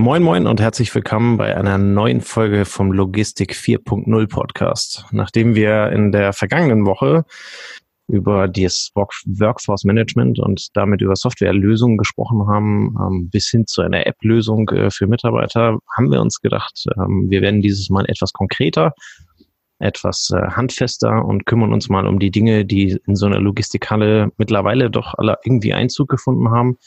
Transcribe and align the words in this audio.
Moin 0.00 0.22
Moin 0.22 0.46
und 0.46 0.62
herzlich 0.62 0.94
willkommen 0.94 1.36
bei 1.36 1.54
einer 1.54 1.76
neuen 1.76 2.22
Folge 2.22 2.64
vom 2.64 2.90
Logistik 2.90 3.52
4.0 3.52 4.28
Podcast. 4.28 5.04
Nachdem 5.10 5.54
wir 5.54 5.92
in 5.92 6.10
der 6.10 6.32
vergangenen 6.32 6.86
Woche 6.86 7.26
über 8.08 8.48
das 8.48 8.92
Workforce 8.94 9.84
Management 9.84 10.38
und 10.38 10.68
damit 10.72 11.02
über 11.02 11.16
Softwarelösungen 11.16 11.98
gesprochen 11.98 12.46
haben, 12.46 12.96
ähm, 12.98 13.28
bis 13.28 13.50
hin 13.50 13.66
zu 13.66 13.82
einer 13.82 14.06
App-Lösung 14.06 14.70
äh, 14.70 14.90
für 14.90 15.06
Mitarbeiter, 15.06 15.76
haben 15.94 16.10
wir 16.10 16.22
uns 16.22 16.40
gedacht, 16.40 16.86
ähm, 16.96 17.26
wir 17.28 17.42
werden 17.42 17.60
dieses 17.60 17.90
Mal 17.90 18.06
etwas 18.08 18.32
konkreter, 18.32 18.94
etwas 19.80 20.30
äh, 20.30 20.40
handfester 20.40 21.26
und 21.26 21.44
kümmern 21.44 21.74
uns 21.74 21.90
mal 21.90 22.06
um 22.06 22.18
die 22.18 22.30
Dinge, 22.30 22.64
die 22.64 22.98
in 23.06 23.16
so 23.16 23.26
einer 23.26 23.40
Logistikhalle 23.40 24.32
mittlerweile 24.38 24.90
doch 24.90 25.12
alle 25.18 25.36
irgendwie 25.44 25.74
Einzug 25.74 26.08
gefunden 26.08 26.48
haben, 26.48 26.78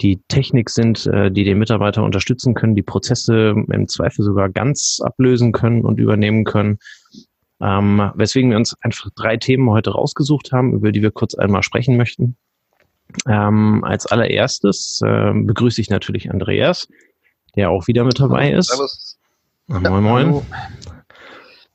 die 0.00 0.20
Technik 0.28 0.70
sind, 0.70 1.06
äh, 1.06 1.30
die 1.30 1.44
den 1.44 1.58
Mitarbeiter 1.58 2.02
unterstützen 2.02 2.54
können, 2.54 2.74
die 2.74 2.82
Prozesse 2.82 3.54
im 3.70 3.88
Zweifel 3.88 4.24
sogar 4.24 4.48
ganz 4.48 5.00
ablösen 5.02 5.52
können 5.52 5.84
und 5.84 6.00
übernehmen 6.00 6.44
können 6.44 6.78
ähm, 7.60 8.10
weswegen 8.14 8.50
wir 8.50 8.56
uns 8.56 8.74
einfach 8.80 9.10
drei 9.14 9.36
Themen 9.36 9.68
heute 9.70 9.90
rausgesucht 9.90 10.52
haben, 10.52 10.72
über 10.72 10.92
die 10.92 11.02
wir 11.02 11.10
kurz 11.10 11.34
einmal 11.34 11.62
sprechen 11.62 11.96
möchten. 11.96 12.36
Ähm, 13.28 13.84
als 13.84 14.06
allererstes 14.06 15.00
äh, 15.04 15.32
begrüße 15.34 15.80
ich 15.80 15.90
natürlich 15.90 16.30
Andreas, 16.30 16.88
der 17.56 17.70
auch 17.70 17.86
wieder 17.86 18.04
mit 18.04 18.18
dabei 18.18 18.52
ist. 18.52 18.68
Servus. 18.68 19.18
Moin, 19.66 20.02
moin. 20.02 20.42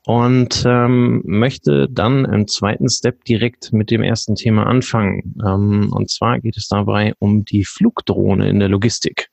Und 0.06 0.62
ähm, 0.64 1.20
möchte 1.24 1.88
dann 1.90 2.24
im 2.26 2.46
zweiten 2.46 2.88
Step 2.88 3.24
direkt 3.24 3.72
mit 3.72 3.90
dem 3.90 4.04
ersten 4.04 4.36
Thema 4.36 4.64
anfangen. 4.64 5.34
Ähm, 5.44 5.92
und 5.92 6.08
zwar 6.10 6.38
geht 6.38 6.56
es 6.56 6.68
dabei 6.68 7.14
um 7.18 7.44
die 7.44 7.64
Flugdrohne 7.64 8.48
in 8.48 8.60
der 8.60 8.68
Logistik. 8.68 9.30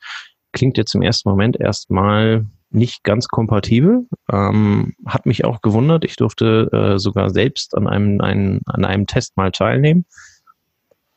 Klingt 0.51 0.79
jetzt 0.79 0.95
im 0.95 1.03
ersten 1.03 1.29
Moment 1.29 1.59
erstmal 1.59 2.47
nicht 2.71 3.03
ganz 3.03 3.27
kompatibel. 3.27 4.07
Ähm, 4.31 4.95
hat 5.05 5.27
mich 5.27 5.45
auch 5.45 5.61
gewundert. 5.61 6.05
Ich 6.05 6.15
durfte 6.15 6.69
äh, 6.71 6.97
sogar 6.97 7.29
selbst 7.29 7.77
an 7.77 7.87
einem, 7.87 8.19
ein, 8.19 8.61
an 8.65 8.83
einem 8.83 9.05
Test 9.05 9.37
mal 9.37 9.51
teilnehmen. 9.51 10.05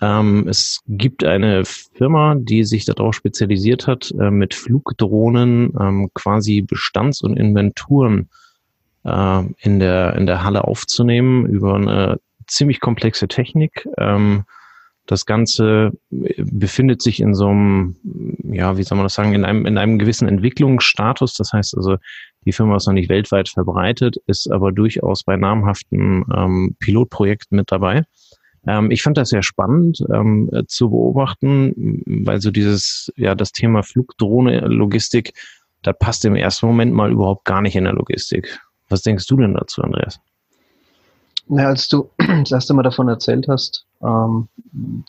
Ähm, 0.03 0.47
es 0.49 0.83
gibt 0.87 1.25
eine 1.25 1.65
Firma, 1.65 2.35
die 2.39 2.65
sich 2.65 2.85
darauf 2.85 3.15
spezialisiert 3.15 3.87
hat, 3.87 4.13
äh, 4.21 4.31
mit 4.31 4.53
Flugdrohnen 4.53 5.73
ähm, 5.81 6.11
quasi 6.13 6.61
Bestands- 6.61 7.23
und 7.23 7.39
Inventuren 7.39 8.29
äh, 9.07 9.43
in, 9.61 9.79
der, 9.79 10.17
in 10.17 10.27
der 10.27 10.45
Halle 10.45 10.65
aufzunehmen 10.65 11.47
über 11.47 11.77
eine 11.77 12.19
ziemlich 12.47 12.81
komplexe 12.81 13.29
Technik. 13.29 13.89
Ähm, 13.97 14.45
das 15.07 15.25
Ganze 15.25 15.93
äh, 16.11 16.43
befindet 16.43 17.01
sich 17.01 17.21
in 17.21 17.35
so 17.35 17.49
einem, 17.49 17.97
ja, 18.43 18.77
wie 18.77 18.83
soll 18.83 18.97
man 18.97 19.05
das 19.05 19.15
sagen, 19.15 19.35
in 19.35 19.45
einem, 19.45 19.65
in 19.65 19.79
einem 19.79 19.99
gewissen 19.99 20.29
Entwicklungsstatus. 20.29 21.35
Das 21.35 21.53
heißt 21.53 21.77
also, 21.77 21.97
die 22.45 22.53
Firma 22.53 22.77
ist 22.77 22.87
noch 22.87 22.95
nicht 22.95 23.09
weltweit 23.09 23.49
verbreitet, 23.49 24.17
ist 24.27 24.51
aber 24.51 24.73
durchaus 24.73 25.25
bei 25.25 25.37
namhaften 25.37 26.25
ähm, 26.35 26.77
Pilotprojekten 26.81 27.57
mit 27.57 27.71
dabei. 27.71 28.05
Ähm, 28.67 28.91
ich 28.91 29.03
fand 29.03 29.17
das 29.17 29.29
sehr 29.29 29.43
spannend 29.43 30.05
ähm, 30.13 30.51
zu 30.67 30.91
beobachten, 30.91 32.03
weil 32.07 32.41
so 32.41 32.51
dieses, 32.51 33.13
ja, 33.17 33.35
das 33.35 33.53
Thema 33.53 33.83
Flugdrohne-Logistik, 33.83 35.33
da 35.83 35.93
passt 35.93 36.25
im 36.25 36.35
ersten 36.35 36.67
Moment 36.67 36.93
mal 36.93 37.13
überhaupt 37.13 37.45
gar 37.45 37.63
nicht 37.63 37.77
in 37.77 37.85
der 37.85 37.93
Logistik. 37.93 38.61
Was 38.89 39.03
denkst 39.03 39.27
du 39.27 39.37
denn 39.37 39.55
dazu, 39.55 39.83
Andreas? 39.83 40.21
Ja, 41.49 41.69
als 41.69 41.89
du 41.89 42.11
das 42.19 42.53
erste 42.53 42.75
Mal 42.75 42.83
davon 42.83 43.09
erzählt 43.09 43.49
hast, 43.49 43.87
ähm, 44.03 44.49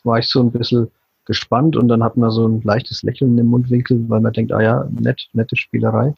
war 0.03 0.19
ich 0.19 0.27
so 0.27 0.39
ein 0.39 0.51
bisschen 0.51 0.89
gespannt 1.25 1.75
und 1.75 1.87
dann 1.89 2.03
hat 2.03 2.15
man 2.15 2.31
so 2.31 2.47
ein 2.47 2.61
leichtes 2.61 3.03
Lächeln 3.03 3.37
im 3.37 3.47
Mundwinkel, 3.47 4.07
weil 4.07 4.21
man 4.21 4.33
denkt, 4.33 4.53
ah 4.53 4.61
ja, 4.61 4.87
nett, 4.91 5.27
nette 5.33 5.55
Spielerei. 5.55 6.13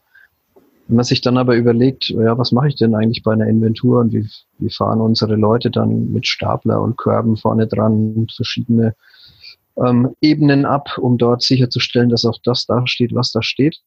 Wenn 0.87 0.95
man 0.95 1.05
sich 1.05 1.21
dann 1.21 1.37
aber 1.37 1.55
überlegt, 1.55 2.09
ja, 2.09 2.37
was 2.37 2.51
mache 2.51 2.67
ich 2.67 2.75
denn 2.75 2.95
eigentlich 2.95 3.23
bei 3.23 3.33
einer 3.33 3.47
Inventur 3.47 3.99
und 3.99 4.13
wie, 4.13 4.27
wie 4.59 4.69
fahren 4.69 5.01
unsere 5.01 5.35
Leute 5.35 5.71
dann 5.71 6.11
mit 6.11 6.27
Stapler 6.27 6.81
und 6.81 6.97
Körben 6.97 7.37
vorne 7.37 7.67
dran 7.67 8.27
verschiedene 8.35 8.95
ähm, 9.77 10.15
Ebenen 10.21 10.65
ab, 10.65 10.97
um 10.97 11.17
dort 11.17 11.41
sicherzustellen, 11.41 12.09
dass 12.09 12.25
auch 12.25 12.37
das 12.43 12.65
da 12.65 12.85
steht, 12.85 13.13
was 13.13 13.31
da 13.31 13.41
steht, 13.41 13.77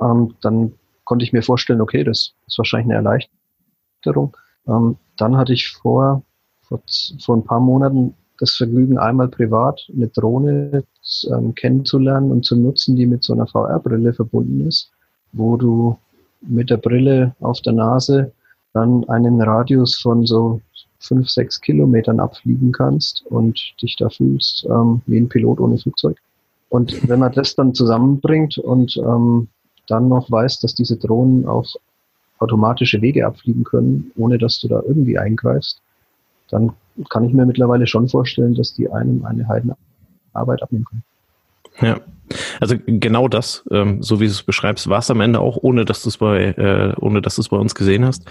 ähm, 0.00 0.34
dann 0.40 0.72
konnte 1.08 1.24
ich 1.24 1.32
mir 1.32 1.42
vorstellen, 1.42 1.80
okay, 1.80 2.04
das 2.04 2.34
ist 2.46 2.58
wahrscheinlich 2.58 2.94
eine 2.94 2.96
Erleichterung. 2.96 4.36
Ähm, 4.66 4.98
dann 5.16 5.38
hatte 5.38 5.54
ich 5.54 5.68
vor, 5.68 6.22
vor, 6.60 6.82
vor 7.24 7.34
ein 7.34 7.44
paar 7.44 7.60
Monaten 7.60 8.14
das 8.38 8.56
Vergnügen, 8.56 8.98
einmal 8.98 9.28
privat 9.28 9.88
eine 9.90 10.08
Drohne 10.08 10.84
ähm, 11.30 11.54
kennenzulernen 11.54 12.30
und 12.30 12.44
zu 12.44 12.56
nutzen, 12.56 12.94
die 12.94 13.06
mit 13.06 13.24
so 13.24 13.32
einer 13.32 13.46
VR-Brille 13.46 14.12
verbunden 14.12 14.66
ist, 14.68 14.90
wo 15.32 15.56
du 15.56 15.96
mit 16.42 16.68
der 16.68 16.76
Brille 16.76 17.34
auf 17.40 17.62
der 17.62 17.72
Nase 17.72 18.32
dann 18.74 19.08
einen 19.08 19.40
Radius 19.40 19.98
von 19.98 20.26
so 20.26 20.60
fünf, 20.98 21.30
sechs 21.30 21.58
Kilometern 21.58 22.20
abfliegen 22.20 22.70
kannst 22.70 23.24
und 23.26 23.58
dich 23.80 23.96
da 23.96 24.10
fühlst 24.10 24.66
ähm, 24.68 25.00
wie 25.06 25.16
ein 25.16 25.30
Pilot 25.30 25.58
ohne 25.58 25.78
Flugzeug. 25.78 26.18
Und 26.68 27.08
wenn 27.08 27.20
man 27.20 27.32
das 27.32 27.56
dann 27.56 27.72
zusammenbringt 27.72 28.58
und 28.58 28.98
ähm, 28.98 29.48
dann 29.88 30.08
noch 30.08 30.30
weiß, 30.30 30.60
dass 30.60 30.74
diese 30.74 30.96
Drohnen 30.96 31.46
auch 31.46 31.76
automatische 32.38 33.02
Wege 33.02 33.26
abfliegen 33.26 33.64
können, 33.64 34.12
ohne 34.16 34.38
dass 34.38 34.60
du 34.60 34.68
da 34.68 34.82
irgendwie 34.86 35.18
eingreifst, 35.18 35.80
dann 36.50 36.72
kann 37.10 37.24
ich 37.24 37.32
mir 37.32 37.46
mittlerweile 37.46 37.86
schon 37.86 38.08
vorstellen, 38.08 38.54
dass 38.54 38.74
die 38.74 38.90
einem 38.90 39.24
eine 39.24 39.46
Heidenarbeit 39.48 40.62
abnehmen 40.62 40.84
können. 40.84 41.04
Ja, 41.80 42.00
also 42.60 42.76
genau 42.86 43.28
das, 43.28 43.64
ähm, 43.70 44.02
so 44.02 44.20
wie 44.20 44.26
du 44.26 44.32
es 44.32 44.42
beschreibst, 44.42 44.88
war 44.88 44.98
es 44.98 45.10
am 45.10 45.20
Ende 45.20 45.40
auch, 45.40 45.58
ohne 45.60 45.84
dass 45.84 46.02
du 46.02 46.08
es 46.08 46.18
bei, 46.18 46.44
äh, 46.44 46.94
ohne 47.00 47.22
dass 47.22 47.36
du 47.36 47.42
es 47.42 47.48
bei 47.48 47.56
uns 47.56 47.74
gesehen 47.74 48.04
hast. 48.04 48.24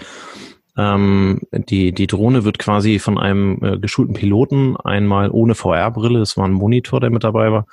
Ähm, 0.76 1.40
die, 1.52 1.92
die 1.92 2.06
Drohne 2.06 2.44
wird 2.44 2.58
quasi 2.58 2.98
von 2.98 3.18
einem 3.18 3.58
äh, 3.62 3.78
geschulten 3.78 4.14
Piloten 4.14 4.76
einmal 4.76 5.30
ohne 5.30 5.54
VR-Brille, 5.54 6.20
das 6.20 6.36
war 6.36 6.46
ein 6.46 6.52
Monitor, 6.52 7.00
der 7.00 7.10
mit 7.10 7.24
dabei 7.24 7.50
war, 7.50 7.66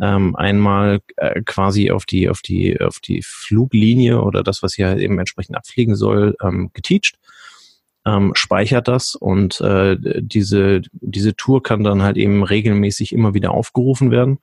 ähm, 0.00 0.34
einmal 0.36 1.00
äh, 1.16 1.42
quasi 1.42 1.90
auf 1.90 2.06
die, 2.06 2.28
auf 2.28 2.40
die, 2.40 2.80
auf 2.80 3.00
die 3.00 3.22
Fluglinie 3.22 4.22
oder 4.22 4.42
das, 4.42 4.62
was 4.62 4.74
hier 4.74 4.88
halt 4.88 5.00
eben 5.00 5.18
entsprechend 5.18 5.56
abfliegen 5.56 5.94
soll, 5.94 6.36
ähm, 6.42 6.70
geteacht. 6.72 7.16
Ähm, 8.06 8.32
speichert 8.34 8.88
das 8.88 9.14
und 9.14 9.60
äh, 9.60 9.94
diese, 10.00 10.80
diese 10.90 11.36
Tour 11.36 11.62
kann 11.62 11.84
dann 11.84 12.00
halt 12.02 12.16
eben 12.16 12.42
regelmäßig 12.42 13.12
immer 13.12 13.34
wieder 13.34 13.50
aufgerufen 13.50 14.10
werden, 14.10 14.38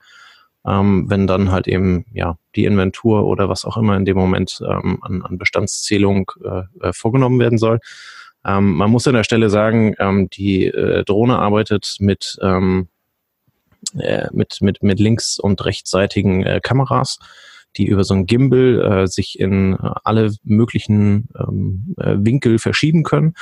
ähm, 0.63 1.09
wenn 1.09 1.25
dann 1.25 1.51
halt 1.51 1.68
eben 1.68 2.06
ja 2.13 2.38
die 2.56 2.66
Inventur 2.66 3.25
oder 3.25 3.50
was 3.50 3.66
auch 3.66 3.78
immer 3.78 3.97
in 3.97 4.06
dem 4.06 4.16
Moment 4.16 4.62
ähm, 4.62 5.00
an, 5.01 5.24
an 5.24 5.39
Bestandszählung 5.39 6.31
äh, 6.44 6.88
äh, 6.88 6.94
vorgenommen 6.94 7.39
werden 7.39 7.57
soll. 7.57 7.79
Ähm, 8.45 8.75
man 8.75 8.91
muss 8.91 9.07
an 9.07 9.16
der 9.16 9.24
Stelle 9.24 9.50
sagen, 9.50 9.95
ähm, 9.97 10.29
die 10.29 10.66
äh, 10.66 11.03
Drohne 11.03 11.39
arbeitet 11.39 11.97
mit 12.00 12.38
ähm, 12.44 12.89
äh, 14.00 14.28
mit, 14.31 14.58
mit, 14.62 14.84
mit 14.84 15.00
links- 15.00 15.40
und 15.40 15.64
rechtsseitigen 15.66 16.44
äh, 16.44 16.59
Kameras, 16.62 17.20
die 17.75 17.88
über 17.88 18.03
so 18.03 18.14
ein 18.14 18.25
Gimbal 18.25 18.81
äh, 18.81 19.08
sich 19.08 19.40
in 19.40 19.74
äh, 19.74 19.78
alle 20.03 20.34
möglichen 20.44 21.30
ähm, 21.38 21.96
äh, 21.98 22.16
Winkel 22.18 22.59
verschieben 22.59 23.03
können 23.03 23.34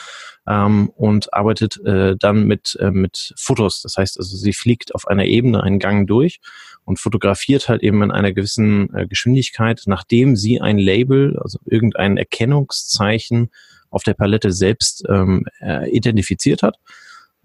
ähm, 0.48 0.90
und 0.90 1.34
arbeitet 1.34 1.80
äh, 1.86 2.16
dann 2.18 2.46
mit, 2.46 2.78
äh, 2.80 2.92
mit 2.92 3.34
Fotos. 3.38 3.82
Das 3.82 3.98
heißt 3.98 4.18
also, 4.18 4.36
sie 4.36 4.54
fliegt 4.54 4.94
auf 4.94 5.08
einer 5.08 5.26
Ebene 5.26 5.64
einen 5.64 5.80
Gang 5.80 6.08
durch 6.08 6.40
und 6.84 7.00
fotografiert 7.00 7.70
halt 7.70 7.82
eben 7.82 8.02
in 8.04 8.12
einer 8.12 8.34
gewissen 8.34 8.94
äh, 8.94 9.08
Geschwindigkeit, 9.08 9.84
nachdem 9.86 10.36
sie 10.36 10.62
ein 10.62 10.78
Label, 10.78 11.40
also 11.40 11.60
irgendein 11.66 12.18
Erkennungszeichen 12.18 13.52
auf 13.90 14.04
der 14.04 14.14
Palette 14.14 14.52
selbst 14.52 15.04
ähm, 15.10 15.46
äh, 15.62 15.90
identifiziert 15.90 16.64
hat. 16.64 16.78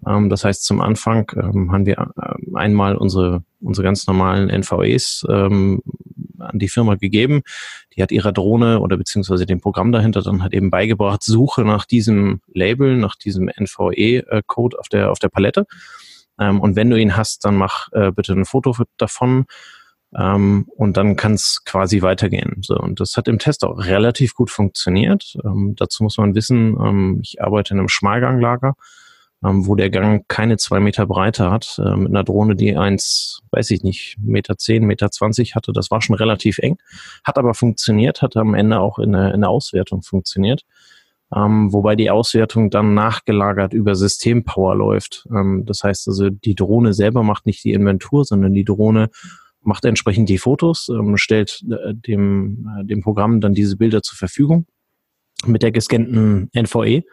Ähm, 0.07 0.29
das 0.29 0.43
heißt, 0.43 0.63
zum 0.63 0.81
Anfang 0.81 1.31
ähm, 1.35 1.71
haben 1.71 1.85
wir 1.85 1.97
äh, 1.97 2.55
einmal 2.55 2.95
unsere, 2.95 3.43
unsere 3.59 3.85
ganz 3.85 4.07
normalen 4.07 4.49
NVEs 4.49 5.25
ähm, 5.29 5.81
an 6.39 6.59
die 6.59 6.69
Firma 6.69 6.95
gegeben. 6.95 7.41
Die 7.95 8.01
hat 8.01 8.11
ihrer 8.11 8.31
Drohne 8.31 8.79
oder 8.79 8.97
beziehungsweise 8.97 9.45
dem 9.45 9.61
Programm 9.61 9.91
dahinter 9.91 10.21
dann 10.21 10.41
halt 10.41 10.53
eben 10.53 10.69
beigebracht, 10.69 11.23
Suche 11.23 11.63
nach 11.63 11.85
diesem 11.85 12.41
Label, 12.53 12.97
nach 12.97 13.15
diesem 13.15 13.49
NVE-Code 13.49 14.79
auf 14.79 14.89
der, 14.89 15.11
auf 15.11 15.19
der 15.19 15.29
Palette. 15.29 15.65
Ähm, 16.39 16.59
und 16.59 16.75
wenn 16.75 16.89
du 16.89 16.97
ihn 16.97 17.15
hast, 17.15 17.45
dann 17.45 17.55
mach 17.55 17.91
äh, 17.91 18.11
bitte 18.11 18.33
ein 18.33 18.45
Foto 18.45 18.75
davon. 18.97 19.45
Ähm, 20.13 20.65
und 20.75 20.97
dann 20.97 21.15
kann 21.15 21.35
es 21.35 21.61
quasi 21.63 22.01
weitergehen. 22.01 22.57
So, 22.63 22.75
und 22.75 22.99
das 22.99 23.15
hat 23.15 23.27
im 23.29 23.39
Test 23.39 23.63
auch 23.63 23.77
relativ 23.77 24.33
gut 24.33 24.49
funktioniert. 24.49 25.37
Ähm, 25.45 25.75
dazu 25.77 26.03
muss 26.03 26.17
man 26.17 26.35
wissen, 26.35 26.75
ähm, 26.81 27.19
ich 27.23 27.41
arbeite 27.41 27.73
in 27.73 27.79
einem 27.79 27.87
Schmalganglager 27.87 28.75
ähm, 29.43 29.65
wo 29.65 29.75
der 29.75 29.89
Gang 29.89 30.25
keine 30.27 30.57
zwei 30.57 30.79
Meter 30.79 31.05
Breite 31.05 31.51
hat, 31.51 31.81
äh, 31.83 31.95
mit 31.95 32.09
einer 32.09 32.23
Drohne, 32.23 32.55
die 32.55 32.77
eins, 32.77 33.41
weiß 33.51 33.71
ich 33.71 33.83
nicht, 33.83 34.17
Meter 34.21 34.57
zehn, 34.57 34.85
Meter 34.85 35.11
zwanzig 35.11 35.55
hatte. 35.55 35.73
Das 35.73 35.91
war 35.91 36.01
schon 36.01 36.15
relativ 36.15 36.59
eng, 36.59 36.77
hat 37.23 37.37
aber 37.37 37.53
funktioniert, 37.53 38.21
hat 38.21 38.37
am 38.37 38.53
Ende 38.53 38.79
auch 38.79 38.99
in 38.99 39.13
der, 39.13 39.33
in 39.33 39.41
der 39.41 39.49
Auswertung 39.49 40.03
funktioniert. 40.03 40.63
Ähm, 41.33 41.71
wobei 41.71 41.95
die 41.95 42.11
Auswertung 42.11 42.69
dann 42.69 42.93
nachgelagert 42.93 43.73
über 43.73 43.95
Systempower 43.95 44.75
läuft. 44.75 45.27
Ähm, 45.31 45.63
das 45.65 45.83
heißt 45.83 46.07
also, 46.07 46.29
die 46.29 46.55
Drohne 46.55 46.93
selber 46.93 47.23
macht 47.23 47.45
nicht 47.45 47.63
die 47.63 47.71
Inventur, 47.71 48.25
sondern 48.25 48.53
die 48.53 48.65
Drohne 48.65 49.09
macht 49.63 49.85
entsprechend 49.85 50.27
die 50.27 50.39
Fotos, 50.39 50.89
ähm, 50.89 51.17
stellt 51.17 51.63
äh, 51.69 51.93
dem, 51.93 52.69
äh, 52.79 52.85
dem 52.85 53.01
Programm 53.01 53.39
dann 53.41 53.53
diese 53.53 53.77
Bilder 53.77 54.01
zur 54.01 54.17
Verfügung 54.17 54.65
mit 55.45 55.63
der 55.63 55.71
gescannten 55.71 56.49
NVE 56.53 57.03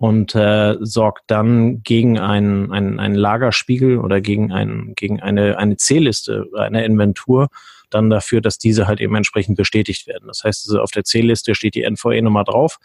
und 0.00 0.34
äh, 0.34 0.78
sorgt 0.80 1.24
dann 1.26 1.82
gegen 1.82 2.18
einen, 2.18 2.72
einen, 2.72 2.98
einen 2.98 3.14
Lagerspiegel 3.14 3.98
oder 3.98 4.22
gegen, 4.22 4.50
ein, 4.50 4.94
gegen 4.96 5.20
eine, 5.20 5.58
eine 5.58 5.76
C-Liste, 5.76 6.46
eine 6.56 6.86
Inventur 6.86 7.48
dann 7.90 8.08
dafür, 8.08 8.40
dass 8.40 8.56
diese 8.56 8.86
halt 8.86 9.02
eben 9.02 9.14
entsprechend 9.14 9.58
bestätigt 9.58 10.06
werden. 10.06 10.28
Das 10.28 10.42
heißt, 10.42 10.66
also 10.66 10.80
auf 10.80 10.90
der 10.90 11.04
C-Liste 11.04 11.54
steht 11.54 11.74
die 11.74 11.82
NVE-Nummer 11.82 12.44
drauf 12.44 12.78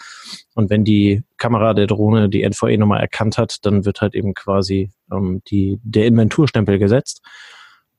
und 0.56 0.70
wenn 0.70 0.84
die 0.84 1.24
Kamera 1.38 1.74
der 1.74 1.88
Drohne 1.88 2.28
die 2.28 2.44
NVE-Nummer 2.44 3.00
erkannt 3.00 3.38
hat, 3.38 3.60
dann 3.62 3.86
wird 3.86 4.02
halt 4.02 4.14
eben 4.14 4.34
quasi 4.34 4.92
ähm, 5.10 5.42
die, 5.48 5.80
der 5.84 6.08
Inventurstempel 6.08 6.80
gesetzt. 6.80 7.22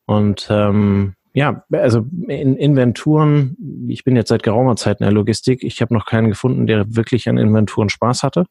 Und 0.04 0.46
ähm, 0.50 1.14
ja, 1.32 1.64
also 1.72 2.04
in 2.28 2.54
Inventuren, 2.54 3.56
ich 3.88 4.04
bin 4.04 4.14
jetzt 4.14 4.28
seit 4.28 4.42
geraumer 4.42 4.76
Zeit 4.76 5.00
in 5.00 5.04
der 5.04 5.12
Logistik, 5.12 5.64
ich 5.64 5.80
habe 5.80 5.94
noch 5.94 6.04
keinen 6.04 6.28
gefunden, 6.28 6.66
der 6.66 6.96
wirklich 6.96 7.30
an 7.30 7.38
Inventuren 7.38 7.88
Spaß 7.88 8.22
hatte. 8.22 8.44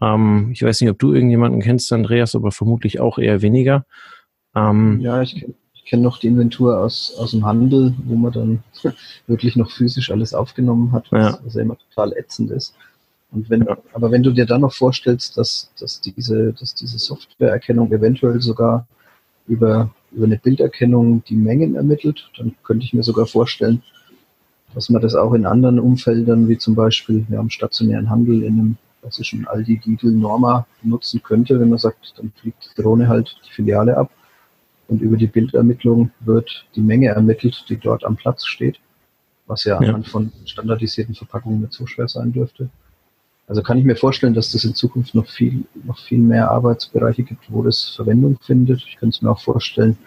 Ähm, 0.00 0.50
ich 0.52 0.62
weiß 0.62 0.80
nicht, 0.80 0.90
ob 0.90 0.98
du 0.98 1.12
irgendjemanden 1.12 1.60
kennst, 1.60 1.92
Andreas, 1.92 2.34
aber 2.34 2.52
vermutlich 2.52 3.00
auch 3.00 3.18
eher 3.18 3.42
weniger. 3.42 3.84
Ähm, 4.54 5.00
ja, 5.00 5.22
ich 5.22 5.36
kenne 5.36 5.54
kenn 5.90 6.02
noch 6.02 6.18
die 6.18 6.28
Inventur 6.28 6.78
aus, 6.78 7.16
aus 7.18 7.32
dem 7.32 7.44
Handel, 7.44 7.94
wo 8.04 8.14
man 8.14 8.32
dann 8.32 8.62
wirklich 9.26 9.56
noch 9.56 9.72
physisch 9.72 10.12
alles 10.12 10.34
aufgenommen 10.34 10.92
hat, 10.92 11.10
was, 11.10 11.32
ja. 11.32 11.38
was 11.44 11.54
ja 11.54 11.62
immer 11.62 11.76
total 11.76 12.12
ätzend 12.16 12.52
ist. 12.52 12.74
Und 13.32 13.50
wenn, 13.50 13.64
ja. 13.64 13.76
aber 13.92 14.10
wenn 14.12 14.22
du 14.22 14.30
dir 14.30 14.46
dann 14.46 14.60
noch 14.60 14.72
vorstellst, 14.72 15.36
dass, 15.36 15.70
dass 15.78 16.00
diese, 16.00 16.52
dass 16.52 16.74
diese 16.74 16.98
Softwareerkennung 16.98 17.92
eventuell 17.92 18.40
sogar 18.40 18.86
über, 19.48 19.90
über 20.12 20.26
eine 20.26 20.38
Bilderkennung 20.38 21.24
die 21.24 21.36
Mengen 21.36 21.74
ermittelt, 21.74 22.30
dann 22.38 22.54
könnte 22.62 22.84
ich 22.84 22.92
mir 22.92 23.02
sogar 23.02 23.26
vorstellen, 23.26 23.82
dass 24.74 24.90
man 24.90 25.02
das 25.02 25.16
auch 25.16 25.34
in 25.34 25.46
anderen 25.46 25.80
Umfeldern, 25.80 26.48
wie 26.48 26.58
zum 26.58 26.76
Beispiel 26.76 27.26
ja, 27.30 27.40
im 27.40 27.50
stationären 27.50 28.10
Handel, 28.10 28.44
in 28.44 28.52
einem 28.60 28.76
klassischen 29.00 29.46
Aldi, 29.46 29.80
Lidl, 29.84 30.12
Norma 30.12 30.66
nutzen 30.82 31.22
könnte, 31.22 31.58
wenn 31.60 31.70
man 31.70 31.78
sagt, 31.78 32.14
dann 32.16 32.32
fliegt 32.40 32.70
die 32.76 32.82
Drohne 32.82 33.08
halt 33.08 33.36
die 33.46 33.52
Filiale 33.52 33.96
ab 33.96 34.10
und 34.88 35.00
über 35.00 35.16
die 35.16 35.26
Bildermittlung 35.26 36.10
wird 36.20 36.66
die 36.74 36.80
Menge 36.80 37.08
ermittelt, 37.08 37.64
die 37.68 37.76
dort 37.76 38.04
am 38.04 38.16
Platz 38.16 38.44
steht, 38.44 38.80
was 39.46 39.64
ja, 39.64 39.80
ja. 39.80 39.88
anhand 39.88 40.08
von 40.08 40.32
standardisierten 40.44 41.14
Verpackungen 41.14 41.60
nicht 41.60 41.72
so 41.72 41.86
schwer 41.86 42.08
sein 42.08 42.32
dürfte. 42.32 42.68
Also 43.46 43.62
kann 43.62 43.78
ich 43.78 43.84
mir 43.84 43.96
vorstellen, 43.96 44.34
dass 44.34 44.52
das 44.52 44.64
in 44.64 44.74
Zukunft 44.74 45.14
noch 45.14 45.26
viel, 45.26 45.64
noch 45.84 45.98
viel 45.98 46.20
mehr 46.20 46.50
Arbeitsbereiche 46.50 47.24
gibt, 47.24 47.50
wo 47.50 47.62
das 47.62 47.84
Verwendung 47.96 48.38
findet. 48.40 48.84
Ich 48.86 48.96
könnte 48.96 49.16
es 49.16 49.22
mir 49.22 49.30
auch 49.30 49.40
vorstellen, 49.40 49.98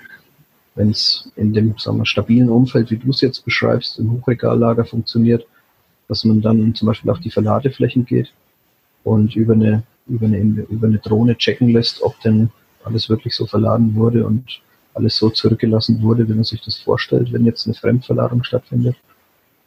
wenn 0.75 0.91
es 0.91 1.29
in 1.35 1.53
dem 1.53 1.77
sagen 1.77 1.97
wir, 1.97 2.05
stabilen 2.05 2.49
Umfeld, 2.49 2.89
wie 2.89 2.97
du 2.97 3.09
es 3.09 3.21
jetzt 3.21 3.43
beschreibst, 3.43 3.99
im 3.99 4.11
Hochregallager 4.11 4.85
funktioniert, 4.85 5.45
dass 6.07 6.23
man 6.23 6.41
dann 6.41 6.73
zum 6.73 6.87
Beispiel 6.87 7.11
auf 7.11 7.19
die 7.19 7.31
Verladeflächen 7.31 8.05
geht 8.05 8.33
und 9.03 9.35
über 9.35 9.53
eine, 9.53 9.83
über 10.07 10.25
eine, 10.25 10.37
über 10.37 10.87
eine 10.87 10.99
Drohne 10.99 11.37
checken 11.37 11.69
lässt, 11.69 12.01
ob 12.01 12.19
denn 12.21 12.49
alles 12.83 13.09
wirklich 13.09 13.35
so 13.35 13.45
verladen 13.45 13.95
wurde 13.95 14.25
und 14.25 14.61
alles 14.93 15.17
so 15.17 15.29
zurückgelassen 15.29 16.01
wurde, 16.01 16.27
wie 16.27 16.33
man 16.33 16.43
sich 16.43 16.61
das 16.61 16.77
vorstellt, 16.77 17.33
wenn 17.33 17.45
jetzt 17.45 17.65
eine 17.65 17.73
Fremdverladung 17.73 18.43
stattfindet. 18.43 18.95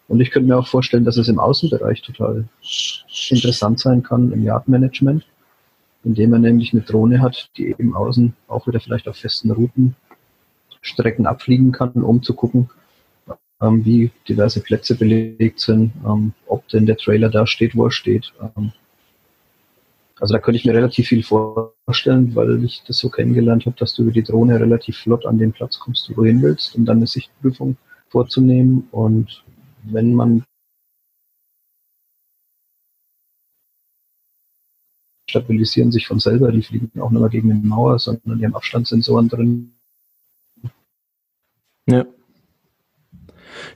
Und 0.09 0.21
ich 0.21 0.31
könnte 0.31 0.49
mir 0.49 0.59
auch 0.59 0.69
vorstellen, 0.69 1.05
dass 1.05 1.17
es 1.17 1.29
im 1.29 1.41
Außenbereich 1.41 2.03
total 2.03 2.45
interessant 3.31 3.81
sein 3.81 4.03
kann, 4.03 4.31
im 4.31 4.45
Yardmanagement, 4.45 5.27
indem 6.05 6.31
man 6.31 6.43
nämlich 6.43 6.73
eine 6.73 6.83
Drohne 6.83 7.21
hat, 7.21 7.51
die 7.57 7.69
eben 7.69 7.95
außen 7.95 8.35
auch 8.47 8.67
wieder 8.69 8.79
vielleicht 8.79 9.09
auf 9.09 9.17
festen 9.17 9.51
Routen 9.51 9.97
Strecken 10.81 11.27
abfliegen 11.27 11.73
kann, 11.73 11.91
um 11.95 12.23
zu 12.23 12.35
gucken, 12.35 12.71
ähm, 13.61 13.85
wie 13.85 14.11
diverse 14.29 14.61
Plätze 14.61 14.95
belegt 14.95 15.61
sind, 15.61 15.93
ähm, 16.07 16.33
ob 16.47 16.69
denn 16.69 16.87
der 16.87 16.97
Trailer 16.97 17.29
da 17.29 17.47
steht, 17.47 17.75
wo 17.75 17.87
er 17.87 17.91
steht, 17.91 18.33
ähm, 18.41 18.73
also 20.19 20.33
da 20.33 20.41
könnte 20.41 20.57
ich 20.57 20.65
mir 20.65 20.75
relativ 20.75 21.09
viel 21.09 21.23
vorstellen, 21.23 22.35
weil 22.35 22.65
ich 22.65 22.83
das 22.87 22.99
so 22.99 23.11
kennengelernt 23.11 23.67
habe, 23.67 23.77
dass 23.79 23.95
du 23.95 24.03
über 24.03 24.13
die 24.13 24.23
Drohne 24.23 24.59
relativ 24.59 24.99
flott 24.99 25.27
an 25.27 25.39
den 25.39 25.53
Platz 25.53 25.79
kommst, 25.79 26.09
wo 26.11 26.15
du 26.15 26.25
hin 26.25 26.43
willst, 26.43 26.75
um 26.75 26.87
dann 26.87 26.99
eine 26.99 27.07
Sichtprüfung 27.07 27.77
vorzunehmen. 28.09 28.89
Und 28.93 29.45
wenn 29.83 30.15
man 30.15 30.45
stabilisieren 35.29 35.93
sich 35.93 36.07
von 36.07 36.19
selber, 36.19 36.51
die 36.51 36.63
fliegen 36.63 37.01
auch 37.01 37.11
nicht 37.11 37.21
mehr 37.21 37.29
gegen 37.29 37.51
eine 37.51 37.61
Mauer, 37.61 37.99
sondern 37.99 38.39
die 38.39 38.47
haben 38.47 38.55
Abstandssensoren 38.55 39.29
drin. 39.29 39.73
Ja. 41.87 42.07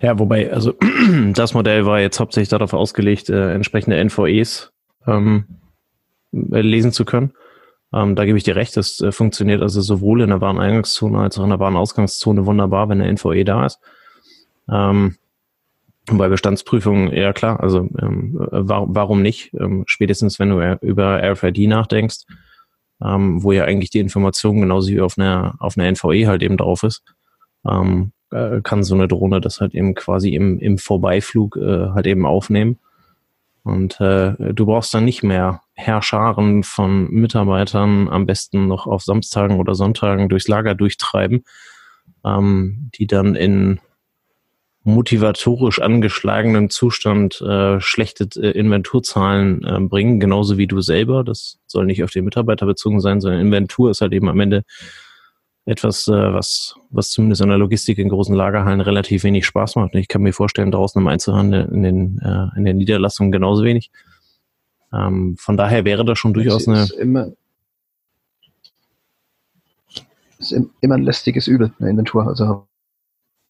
Ja, 0.01 0.19
wobei, 0.19 0.53
also 0.53 0.75
das 1.35 1.55
Modell 1.55 1.85
war 1.85 2.01
jetzt 2.01 2.21
hauptsächlich 2.21 2.49
darauf 2.49 2.73
ausgelegt, 2.73 3.29
äh, 3.29 3.53
entsprechende 3.53 4.03
NVEs 4.03 4.73
ähm, 5.07 5.45
äh, 6.33 6.61
lesen 6.61 6.93
zu 6.93 7.05
können. 7.05 7.33
Ähm, 7.93 8.15
da 8.15 8.25
gebe 8.25 8.39
ich 8.39 8.45
dir 8.45 8.57
recht, 8.57 8.77
das 8.77 9.01
äh, 9.01 9.13
funktioniert 9.13 9.63
also 9.63 9.81
sowohl 9.81 10.21
in 10.23 10.29
der 10.29 10.41
Wareneingangszone 10.41 11.19
als 11.19 11.39
auch 11.39 11.45
in 11.45 11.51
der 11.51 11.59
Warenausgangszone 11.59 12.47
wunderbar, 12.47 12.89
wenn 12.89 13.01
eine 13.01 13.11
Info 13.11 13.33
eh 13.33 13.45
da 13.45 13.67
ist. 13.67 13.81
Ähm, 14.71 15.17
bei 16.07 16.29
Bestandsprüfungen, 16.29 17.13
ja 17.13 17.33
klar, 17.33 17.61
also 17.61 17.89
ähm, 18.01 18.35
warum, 18.35 18.95
warum 18.95 19.23
nicht? 19.23 19.53
Ähm, 19.55 19.85
spätestens 19.87 20.39
wenn 20.39 20.51
du 20.51 20.79
über 20.83 21.23
RFID 21.23 21.69
nachdenkst, 21.69 22.27
ähm, 23.03 23.43
wo 23.43 23.53
ja 23.53 23.65
eigentlich 23.65 23.91
die 23.91 24.01
Information 24.01 24.61
genauso 24.61 24.91
wie 24.91 25.01
auf 25.01 25.19
einer, 25.19 25.55
auf 25.59 25.77
einer 25.77 25.91
NVE 25.91 26.27
halt 26.27 26.43
eben 26.43 26.57
drauf 26.57 26.83
ist, 26.83 27.03
ähm, 27.69 28.13
äh, 28.31 28.61
kann 28.63 28.85
so 28.85 28.95
eine 28.95 29.09
Drohne 29.09 29.41
das 29.41 29.61
halt 29.61 29.75
eben 29.75 29.95
quasi 29.95 30.35
im, 30.35 30.59
im 30.59 30.79
Vorbeiflug 30.79 31.57
äh, 31.57 31.89
halt 31.91 32.07
eben 32.07 32.27
aufnehmen. 32.27 32.79
Und 33.63 34.01
äh, 34.01 34.35
du 34.39 34.67
brauchst 34.67 34.95
dann 34.95 35.05
nicht 35.05 35.23
mehr 35.23 35.63
Herrscharen 35.81 36.63
von 36.63 37.11
Mitarbeitern 37.11 38.09
am 38.09 38.27
besten 38.27 38.67
noch 38.67 38.87
auf 38.87 39.03
Samstagen 39.03 39.59
oder 39.59 39.75
Sonntagen 39.75 40.29
durchs 40.29 40.49
Lager 40.49 40.75
durchtreiben, 40.75 41.45
ähm, 42.25 42.91
die 42.95 43.07
dann 43.07 43.35
in 43.35 43.81
motivatorisch 44.83 45.81
angeschlagenem 45.81 46.71
Zustand 46.71 47.41
äh, 47.43 47.81
schlechte 47.81 48.29
äh, 48.41 48.51
Inventurzahlen 48.51 49.63
äh, 49.65 49.81
bringen, 49.81 50.21
genauso 50.21 50.57
wie 50.57 50.67
du 50.67 50.81
selber. 50.81 51.23
Das 51.23 51.59
soll 51.67 51.87
nicht 51.87 52.03
auf 52.03 52.11
den 52.11 52.25
Mitarbeiter 52.25 52.67
bezogen 52.67 53.01
sein, 53.01 53.21
sondern 53.21 53.41
Inventur 53.41 53.91
ist 53.91 54.01
halt 54.01 54.13
eben 54.13 54.29
am 54.29 54.41
Ende 54.41 54.65
etwas, 55.67 56.09
äh, 56.09 56.13
was, 56.13 56.75
was 56.91 57.11
zumindest 57.11 57.43
in 57.43 57.49
der 57.49 57.59
Logistik 57.59 57.99
in 57.99 58.09
großen 58.09 58.35
Lagerhallen 58.35 58.81
relativ 58.81 59.25
wenig 59.25 59.45
Spaß 59.45 59.77
macht. 59.77 59.95
Ich 59.95 60.09
kann 60.09 60.23
mir 60.23 60.33
vorstellen, 60.33 60.73
draußen 60.73 61.01
im 61.01 61.09
Einzelhandel 61.09 61.69
in 61.71 61.83
den, 61.83 62.19
äh, 62.19 62.57
in 62.57 62.65
den 62.65 62.79
Niederlassungen 62.79 63.33
genauso 63.33 63.63
wenig. 63.65 63.91
Ähm, 64.93 65.37
von 65.39 65.57
daher 65.57 65.85
wäre 65.85 66.05
das 66.05 66.19
schon 66.19 66.35
durchaus 66.35 66.67
eine. 66.67 66.83
Ist 66.83 66.91
immer, 66.93 67.33
ist 70.39 70.55
immer 70.81 70.95
ein 70.95 71.03
lästiges 71.03 71.47
Übel, 71.47 71.73
eine 71.79 71.91
Inventur. 71.91 72.27
Also 72.27 72.67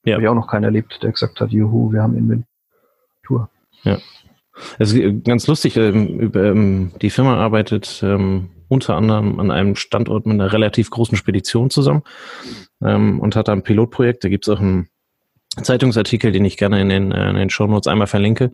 ja. 0.05 0.15
habe 0.15 0.23
ich 0.23 0.29
auch 0.29 0.35
noch 0.35 0.49
keinen 0.49 0.65
erlebt, 0.65 1.03
der 1.03 1.13
gesagt 1.13 1.41
hat, 1.41 1.51
juhu, 1.51 1.93
wir 1.93 2.03
haben 2.03 2.17
Inventur. 2.17 3.49
Ja. 3.85 3.99
Es 4.79 4.93
ist 4.93 5.25
ganz 5.25 5.47
lustig, 5.47 5.77
ähm, 5.77 6.33
ähm, 6.35 6.93
die 7.01 7.11
Firma 7.11 7.37
arbeitet 7.37 8.03
ähm, 8.03 8.51
unter 8.69 8.97
anderem 8.97 9.41
an 9.41 9.51
einem 9.51 9.75
Standort 9.75 10.27
mit 10.27 10.35
einer 10.35 10.53
relativ 10.53 10.91
großen 10.91 11.17
Spedition 11.17 11.71
zusammen 11.71 12.03
und 12.79 13.37
hat 13.37 13.49
da 13.49 13.53
ein 13.53 13.63
Pilotprojekt. 13.63 14.25
Da 14.25 14.29
gibt 14.29 14.47
es 14.47 14.55
auch 14.55 14.61
einen 14.61 14.89
Zeitungsartikel, 15.63 16.33
den 16.33 16.45
ich 16.45 16.57
gerne 16.57 16.81
in 16.81 16.89
den, 16.89 17.13
äh, 17.13 17.31
in 17.31 17.37
den 17.37 17.51
Show 17.51 17.67
Notes 17.67 17.89
einmal 17.89 18.07
verlinke, 18.07 18.53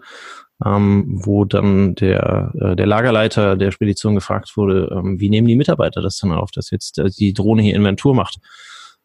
ähm, 0.65 1.05
wo 1.09 1.45
dann 1.45 1.95
der, 1.95 2.53
äh, 2.59 2.77
der 2.77 2.87
Lagerleiter 2.87 3.57
der 3.57 3.71
Spedition 3.71 4.15
gefragt 4.15 4.57
wurde, 4.57 4.91
ähm, 4.93 5.21
wie 5.21 5.29
nehmen 5.29 5.49
die 5.49 5.57
Mitarbeiter 5.57 6.01
das 6.01 6.19
denn 6.19 6.33
auf, 6.33 6.51
dass 6.51 6.71
jetzt 6.71 6.99
äh, 6.99 7.11
die 7.11 7.35
Drohne 7.35 7.63
hier 7.63 7.77
Inventur 7.77 8.15
macht? 8.15 8.39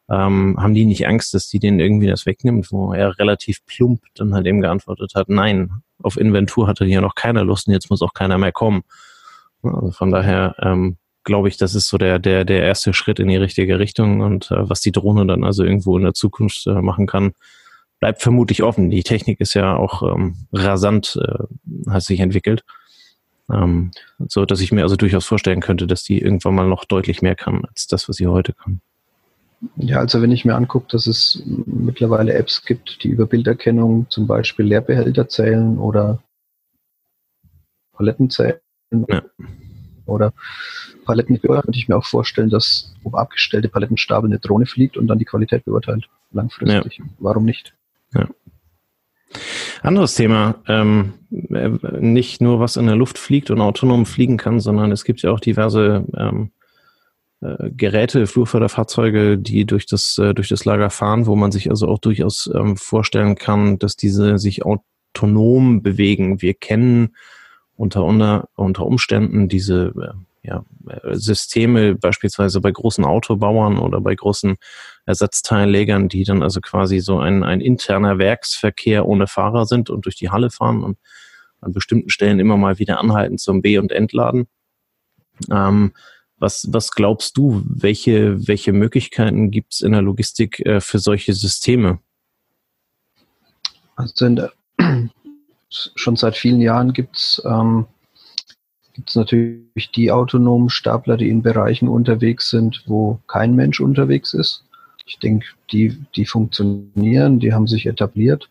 Ähm, 0.09 0.57
haben 0.59 0.73
die 0.73 0.85
nicht 0.85 1.07
Angst, 1.07 1.33
dass 1.33 1.47
die 1.47 1.59
denen 1.59 1.79
irgendwie 1.79 2.07
das 2.07 2.25
wegnimmt, 2.25 2.71
wo 2.71 2.93
er 2.93 3.17
relativ 3.19 3.65
plump 3.65 4.01
dann 4.15 4.33
halt 4.33 4.45
eben 4.45 4.61
geantwortet 4.61 5.13
hat, 5.15 5.29
nein, 5.29 5.83
auf 6.01 6.17
Inventur 6.17 6.67
hatte 6.67 6.85
hier 6.85 7.01
noch 7.01 7.15
keiner 7.15 7.43
Lust 7.43 7.67
und 7.67 7.73
jetzt 7.73 7.89
muss 7.89 8.01
auch 8.01 8.13
keiner 8.13 8.37
mehr 8.37 8.51
kommen. 8.51 8.81
Also 9.61 9.91
von 9.91 10.11
daher 10.11 10.55
ähm, 10.59 10.97
glaube 11.23 11.47
ich, 11.47 11.57
das 11.57 11.75
ist 11.75 11.87
so 11.87 11.97
der, 11.97 12.19
der, 12.19 12.45
der 12.45 12.63
erste 12.63 12.93
Schritt 12.93 13.19
in 13.19 13.27
die 13.27 13.37
richtige 13.37 13.79
Richtung 13.79 14.21
und 14.21 14.51
äh, 14.51 14.69
was 14.69 14.81
die 14.81 14.91
Drohne 14.91 15.25
dann 15.25 15.43
also 15.43 15.63
irgendwo 15.63 15.97
in 15.97 16.03
der 16.03 16.13
Zukunft 16.13 16.65
äh, 16.67 16.81
machen 16.81 17.07
kann, 17.07 17.33
bleibt 18.01 18.21
vermutlich 18.21 18.63
offen. 18.63 18.89
Die 18.89 19.03
Technik 19.03 19.39
ist 19.39 19.53
ja 19.53 19.77
auch 19.77 20.01
ähm, 20.03 20.35
rasant, 20.51 21.17
äh, 21.23 21.89
hat 21.89 22.03
sich 22.03 22.19
entwickelt. 22.19 22.63
Ähm, 23.49 23.91
so 24.27 24.45
dass 24.45 24.59
ich 24.59 24.71
mir 24.71 24.83
also 24.83 24.95
durchaus 24.95 25.25
vorstellen 25.25 25.61
könnte, 25.61 25.87
dass 25.87 26.03
die 26.03 26.19
irgendwann 26.19 26.55
mal 26.55 26.67
noch 26.67 26.83
deutlich 26.83 27.21
mehr 27.21 27.35
kann 27.35 27.63
als 27.65 27.87
das, 27.87 28.09
was 28.09 28.17
sie 28.17 28.27
heute 28.27 28.53
kann. 28.53 28.81
Ja, 29.75 29.99
also 29.99 30.21
wenn 30.21 30.31
ich 30.31 30.43
mir 30.43 30.55
angucke, 30.55 30.87
dass 30.89 31.05
es 31.05 31.43
mittlerweile 31.45 32.33
Apps 32.33 32.65
gibt, 32.65 33.03
die 33.03 33.09
über 33.09 33.27
Bilderkennung 33.27 34.07
zum 34.09 34.25
Beispiel 34.25 34.65
Leerbehälter 34.65 35.29
zählen 35.29 35.77
oder 35.77 36.23
Paletten 37.93 38.31
zählen 38.31 38.59
ja. 39.07 39.21
oder 40.07 40.33
Paletten 41.05 41.39
könnte 41.39 41.77
ich 41.77 41.87
mir 41.87 41.97
auch 41.97 42.05
vorstellen, 42.05 42.49
dass 42.49 42.95
ob 43.03 43.13
abgestellte 43.13 43.69
Palettenstapel 43.69 44.27
eine 44.27 44.39
Drohne 44.39 44.65
fliegt 44.65 44.97
und 44.97 45.07
dann 45.07 45.19
die 45.19 45.25
Qualität 45.25 45.65
beurteilt. 45.65 46.09
Langfristig. 46.31 46.97
Ja. 46.97 47.05
Warum 47.19 47.45
nicht? 47.45 47.75
Ja. 48.13 48.27
Anderes 49.81 50.15
Thema, 50.15 50.61
ähm, 50.67 51.13
äh, 51.31 51.69
nicht 51.99 52.41
nur 52.41 52.59
was 52.59 52.75
in 52.75 52.85
der 52.85 52.95
Luft 52.95 53.17
fliegt 53.17 53.49
und 53.49 53.61
autonom 53.61 54.05
fliegen 54.05 54.37
kann, 54.37 54.59
sondern 54.59 54.91
es 54.91 55.03
gibt 55.03 55.21
ja 55.21 55.31
auch 55.31 55.39
diverse 55.39 56.05
ähm, 56.15 56.51
äh, 57.41 57.71
Geräte, 57.71 58.27
Flurförderfahrzeuge, 58.27 59.37
die 59.37 59.65
durch 59.65 59.87
das, 59.87 60.17
äh, 60.19 60.33
durch 60.33 60.49
das 60.49 60.65
Lager 60.65 60.89
fahren, 60.89 61.25
wo 61.25 61.35
man 61.35 61.51
sich 61.51 61.69
also 61.69 61.87
auch 61.87 61.99
durchaus 61.99 62.49
ähm, 62.53 62.77
vorstellen 62.77 63.35
kann, 63.35 63.79
dass 63.79 63.95
diese 63.95 64.37
sich 64.37 64.63
autonom 64.63 65.81
bewegen. 65.81 66.41
Wir 66.41 66.53
kennen 66.53 67.15
unter, 67.75 68.03
unter, 68.03 68.49
unter 68.55 68.85
Umständen 68.85 69.49
diese 69.49 69.93
äh, 69.99 70.30
ja, 70.43 70.65
Systeme 71.11 71.95
beispielsweise 71.95 72.61
bei 72.61 72.71
großen 72.71 73.05
Autobauern 73.05 73.77
oder 73.77 74.01
bei 74.01 74.15
großen 74.15 74.57
Ersatzteillegern, 75.05 76.09
die 76.09 76.23
dann 76.23 76.41
also 76.41 76.61
quasi 76.61 76.99
so 76.99 77.19
ein, 77.19 77.43
ein 77.43 77.61
interner 77.61 78.17
Werksverkehr 78.17 79.05
ohne 79.05 79.27
Fahrer 79.27 79.65
sind 79.65 79.89
und 79.89 80.05
durch 80.05 80.15
die 80.15 80.29
Halle 80.29 80.49
fahren 80.49 80.83
und 80.83 80.97
an 81.59 81.73
bestimmten 81.73 82.09
Stellen 82.09 82.39
immer 82.39 82.57
mal 82.57 82.79
wieder 82.79 82.99
anhalten 82.99 83.37
zum 83.37 83.61
B- 83.61 83.77
und 83.77 83.91
Entladen. 83.91 84.47
Ähm, 85.51 85.93
was, 86.39 86.67
was 86.71 86.91
glaubst 86.91 87.37
du, 87.37 87.61
welche, 87.65 88.47
welche 88.47 88.73
Möglichkeiten 88.73 89.51
gibt 89.51 89.73
es 89.73 89.81
in 89.81 89.91
der 89.91 90.01
Logistik 90.01 90.59
äh, 90.65 90.81
für 90.81 90.97
solche 90.97 91.33
Systeme? 91.33 91.99
Also 93.95 94.27
der, 94.29 94.51
schon 95.69 96.15
seit 96.15 96.35
vielen 96.35 96.59
Jahren 96.59 96.93
gibt 96.93 97.15
es 97.15 97.41
ähm, 97.45 97.85
gibt 99.01 99.09
es 99.09 99.15
natürlich 99.15 99.89
die 99.95 100.11
autonomen 100.11 100.69
Stapler, 100.69 101.17
die 101.17 101.29
in 101.29 101.41
Bereichen 101.41 101.87
unterwegs 101.87 102.51
sind, 102.51 102.83
wo 102.85 103.17
kein 103.25 103.55
Mensch 103.55 103.79
unterwegs 103.79 104.35
ist. 104.35 104.63
Ich 105.07 105.17
denke, 105.17 105.47
die, 105.71 105.97
die 106.15 106.27
funktionieren, 106.27 107.39
die 107.39 107.51
haben 107.51 107.65
sich 107.65 107.87
etabliert. 107.87 108.47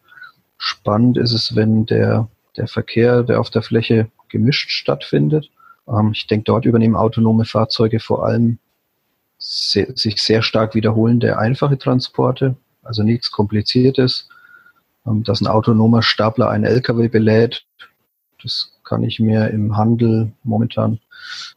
Spannend 0.58 1.18
ist 1.18 1.32
es, 1.32 1.54
wenn 1.54 1.86
der, 1.86 2.26
der 2.56 2.66
Verkehr, 2.66 3.22
der 3.22 3.38
auf 3.38 3.50
der 3.50 3.62
Fläche 3.62 4.10
gemischt 4.28 4.70
stattfindet. 4.70 5.48
Ähm, 5.86 6.10
ich 6.14 6.26
denke, 6.26 6.46
dort 6.46 6.64
übernehmen 6.64 6.96
autonome 6.96 7.44
Fahrzeuge 7.44 8.00
vor 8.00 8.26
allem 8.26 8.58
sehr, 9.38 9.86
sich 9.94 10.20
sehr 10.20 10.42
stark 10.42 10.74
wiederholende 10.74 11.38
einfache 11.38 11.78
Transporte, 11.78 12.56
also 12.82 13.04
nichts 13.04 13.30
Kompliziertes. 13.30 14.28
Ähm, 15.06 15.22
dass 15.22 15.40
ein 15.42 15.46
autonomer 15.46 16.02
Stapler 16.02 16.50
einen 16.50 16.64
LKW 16.64 17.06
belädt, 17.06 17.64
das 18.42 18.72
kann 18.90 19.04
ich 19.04 19.20
mir 19.20 19.50
im 19.50 19.76
Handel 19.76 20.32
momentan 20.42 20.98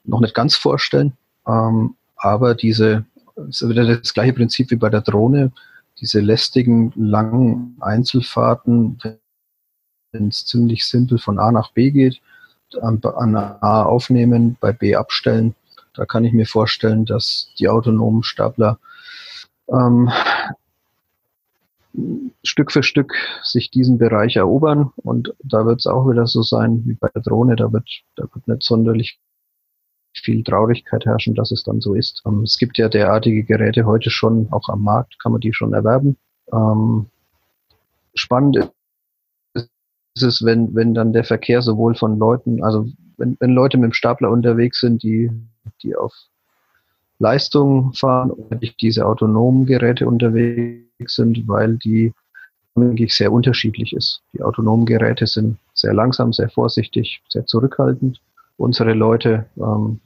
noch 0.04 0.20
nicht 0.20 0.36
ganz 0.36 0.56
vorstellen. 0.56 1.14
Ähm, 1.48 1.96
aber 2.16 2.54
diese, 2.54 3.06
es 3.50 3.64
ist 3.64 3.70
wieder 3.70 3.86
das 3.86 4.14
gleiche 4.14 4.34
Prinzip 4.34 4.70
wie 4.70 4.76
bei 4.76 4.90
der 4.90 5.02
Drohne, 5.02 5.52
diese 6.00 6.20
lästigen, 6.20 6.94
langen 6.96 7.76
Einzelfahrten, 7.82 9.00
wenn 10.12 10.28
es 10.28 10.46
ziemlich 10.46 10.86
simpel 10.86 11.18
von 11.18 11.40
A 11.40 11.52
nach 11.52 11.72
B 11.72 11.90
geht, 11.90 12.22
an, 12.82 13.02
an 13.04 13.36
A 13.36 13.82
aufnehmen, 13.84 14.56
bei 14.60 14.72
B 14.72 14.96
abstellen, 14.96 15.56
da 15.96 16.06
kann 16.06 16.26
ich 16.26 16.34
mir 16.34 16.46
vorstellen, 16.46 17.06
dass 17.06 17.52
die 17.58 17.68
autonomen 17.68 18.22
Stapler 18.22 18.78
ähm, 19.70 20.12
Stück 22.44 22.72
für 22.72 22.84
Stück 22.84 23.14
sich 23.44 23.70
diesen 23.70 23.98
Bereich 23.98 24.36
erobern. 24.36 24.92
Und 24.98 25.34
da 25.44 25.66
wird 25.66 25.80
es 25.80 25.88
auch 25.88 26.10
wieder 26.10 26.28
so 26.28 26.42
sein 26.42 26.84
wie 26.86 26.94
bei 26.94 27.10
der 27.14 27.22
Drohne. 27.22 27.56
Da 27.56 27.72
wird, 27.72 27.88
da 28.16 28.24
wird 28.34 28.48
nicht 28.48 28.64
sonderlich 28.64 29.20
viel 30.16 30.44
Traurigkeit 30.44 31.06
herrschen, 31.06 31.36
dass 31.36 31.52
es 31.52 31.64
dann 31.64 31.82
so 31.82 31.94
ist. 31.94 32.22
Ähm, 32.26 32.44
es 32.44 32.58
gibt 32.58 32.78
ja 32.78 32.90
derartige 32.90 33.44
Geräte 33.44 33.86
heute 33.86 34.10
schon, 34.10 34.48
auch 34.52 34.70
am 34.70 34.84
Markt 34.84 35.20
kann 35.20 35.32
man 35.32 35.42
die 35.42 35.54
schon 35.54 35.74
erwerben. 35.74 36.18
Ähm, 36.52 37.08
spannend 38.14 38.72
ist 39.56 40.22
es, 40.22 40.46
wenn, 40.46 40.76
wenn 40.76 40.94
dann 40.94 41.14
der 41.14 41.24
Verkehr 41.24 41.62
sowohl 41.62 41.96
von 41.96 42.20
Leuten, 42.20 42.64
also 42.64 42.88
wenn, 43.18 43.38
wenn 43.40 43.52
Leute 43.52 43.78
mit 43.78 43.86
dem 43.86 43.94
Stapler 43.94 44.30
unterwegs 44.30 44.80
sind, 44.80 45.02
die, 45.02 45.32
die 45.82 45.96
auf 45.96 46.14
Leistung 47.24 47.94
fahren 47.94 48.32
oder 48.32 48.60
diese 48.82 49.06
autonomen 49.06 49.66
Geräte 49.66 50.06
unterwegs 50.08 51.16
sind, 51.16 51.48
weil 51.48 51.78
die 51.78 52.14
wirklich 52.76 53.14
sehr 53.16 53.32
unterschiedlich 53.32 53.94
ist. 53.94 54.22
Die 54.34 54.42
autonomen 54.42 54.86
Geräte 54.86 55.26
sind 55.26 55.58
sehr 55.74 55.94
langsam, 55.94 56.34
sehr 56.34 56.50
vorsichtig, 56.50 57.22
sehr 57.30 57.46
zurückhaltend. 57.46 58.20
Unsere 58.58 58.94
Leute 58.94 59.46
ähm, 59.58 60.00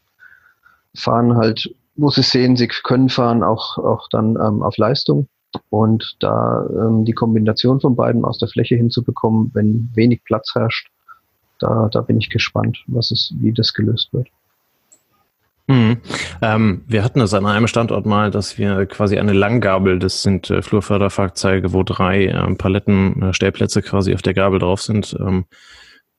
fahren 0.96 1.36
halt, 1.38 1.74
wo 1.96 2.10
sie 2.10 2.24
sehen, 2.24 2.56
sie 2.56 2.68
können 2.68 3.10
fahren, 3.10 3.44
auch, 3.44 3.78
auch 3.78 4.08
dann 4.10 4.36
ähm, 4.36 4.62
auf 4.62 4.78
Leistung. 4.78 5.28
Und 5.70 6.18
da 6.20 6.68
ähm, 6.70 7.04
die 7.04 7.14
Kombination 7.14 7.80
von 7.80 7.96
beiden 7.96 8.26
aus 8.26 8.38
der 8.38 8.50
Fläche 8.50 8.76
hinzubekommen, 8.76 9.50
wenn 9.54 9.90
wenig 9.96 10.24
Platz 10.24 10.54
herrscht, 10.54 10.90
da, 11.60 11.90
da 11.92 12.02
bin 12.02 12.20
ich 12.20 12.30
gespannt, 12.30 12.78
was 12.88 13.10
es, 13.10 13.34
wie 13.40 13.54
das 13.54 13.74
gelöst 13.74 14.14
wird. 14.14 14.28
Mhm. 15.68 15.98
Ähm, 16.42 16.84
wir 16.88 17.04
hatten 17.04 17.20
es 17.20 17.34
an 17.34 17.46
einem 17.46 17.68
Standort 17.68 18.06
mal, 18.06 18.32
dass 18.32 18.58
wir 18.58 18.86
quasi 18.86 19.18
eine 19.18 19.34
Langgabel, 19.34 20.00
das 20.00 20.24
sind 20.24 20.50
äh, 20.50 20.62
Flurförderfahrzeuge, 20.62 21.74
wo 21.74 21.84
drei 21.84 22.28
ähm, 22.28 22.58
Paletten, 22.58 23.22
äh, 23.22 23.34
Stellplätze 23.34 23.82
quasi 23.82 24.14
auf 24.14 24.22
der 24.22 24.34
Gabel 24.34 24.60
drauf 24.60 24.82
sind, 24.82 25.18
ähm, 25.20 25.46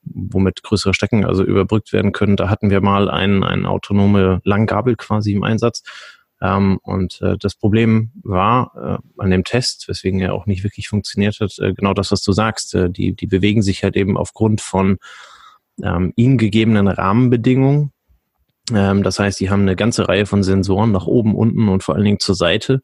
womit 0.02 0.62
größere 0.62 0.92
Strecken 0.92 1.24
also 1.24 1.44
überbrückt 1.44 1.94
werden 1.94 2.12
können. 2.12 2.36
Da 2.36 2.50
hatten 2.50 2.68
wir 2.68 2.82
mal 2.82 3.10
ein, 3.10 3.42
ein 3.42 3.64
autonome 3.64 4.40
Langgabel 4.44 4.96
quasi 4.96 5.32
im 5.32 5.42
Einsatz. 5.42 5.82
Ähm, 6.42 6.78
und 6.82 7.20
äh, 7.22 7.38
das 7.38 7.54
Problem 7.54 8.10
war 8.22 9.00
äh, 9.00 9.22
an 9.22 9.30
dem 9.30 9.44
Test, 9.44 9.88
weswegen 9.88 10.20
er 10.20 10.34
auch 10.34 10.44
nicht 10.44 10.62
wirklich 10.62 10.88
funktioniert 10.88 11.40
hat, 11.40 11.58
äh, 11.58 11.72
genau 11.72 11.94
das, 11.94 12.12
was 12.12 12.22
du 12.22 12.32
sagst. 12.32 12.74
Äh, 12.74 12.90
die, 12.90 13.16
die 13.16 13.26
bewegen 13.26 13.62
sich 13.62 13.82
halt 13.82 13.96
eben 13.96 14.18
aufgrund 14.18 14.60
von 14.60 14.98
ähm, 15.82 16.12
ihnen 16.16 16.36
gegebenen 16.36 16.86
Rahmenbedingungen 16.86 17.92
das 18.70 19.18
heißt, 19.18 19.40
die 19.40 19.50
haben 19.50 19.62
eine 19.62 19.76
ganze 19.76 20.08
Reihe 20.08 20.26
von 20.26 20.42
Sensoren 20.42 20.92
nach 20.92 21.06
oben, 21.06 21.34
unten 21.34 21.68
und 21.68 21.82
vor 21.82 21.94
allen 21.94 22.04
Dingen 22.04 22.20
zur 22.20 22.34
Seite 22.34 22.80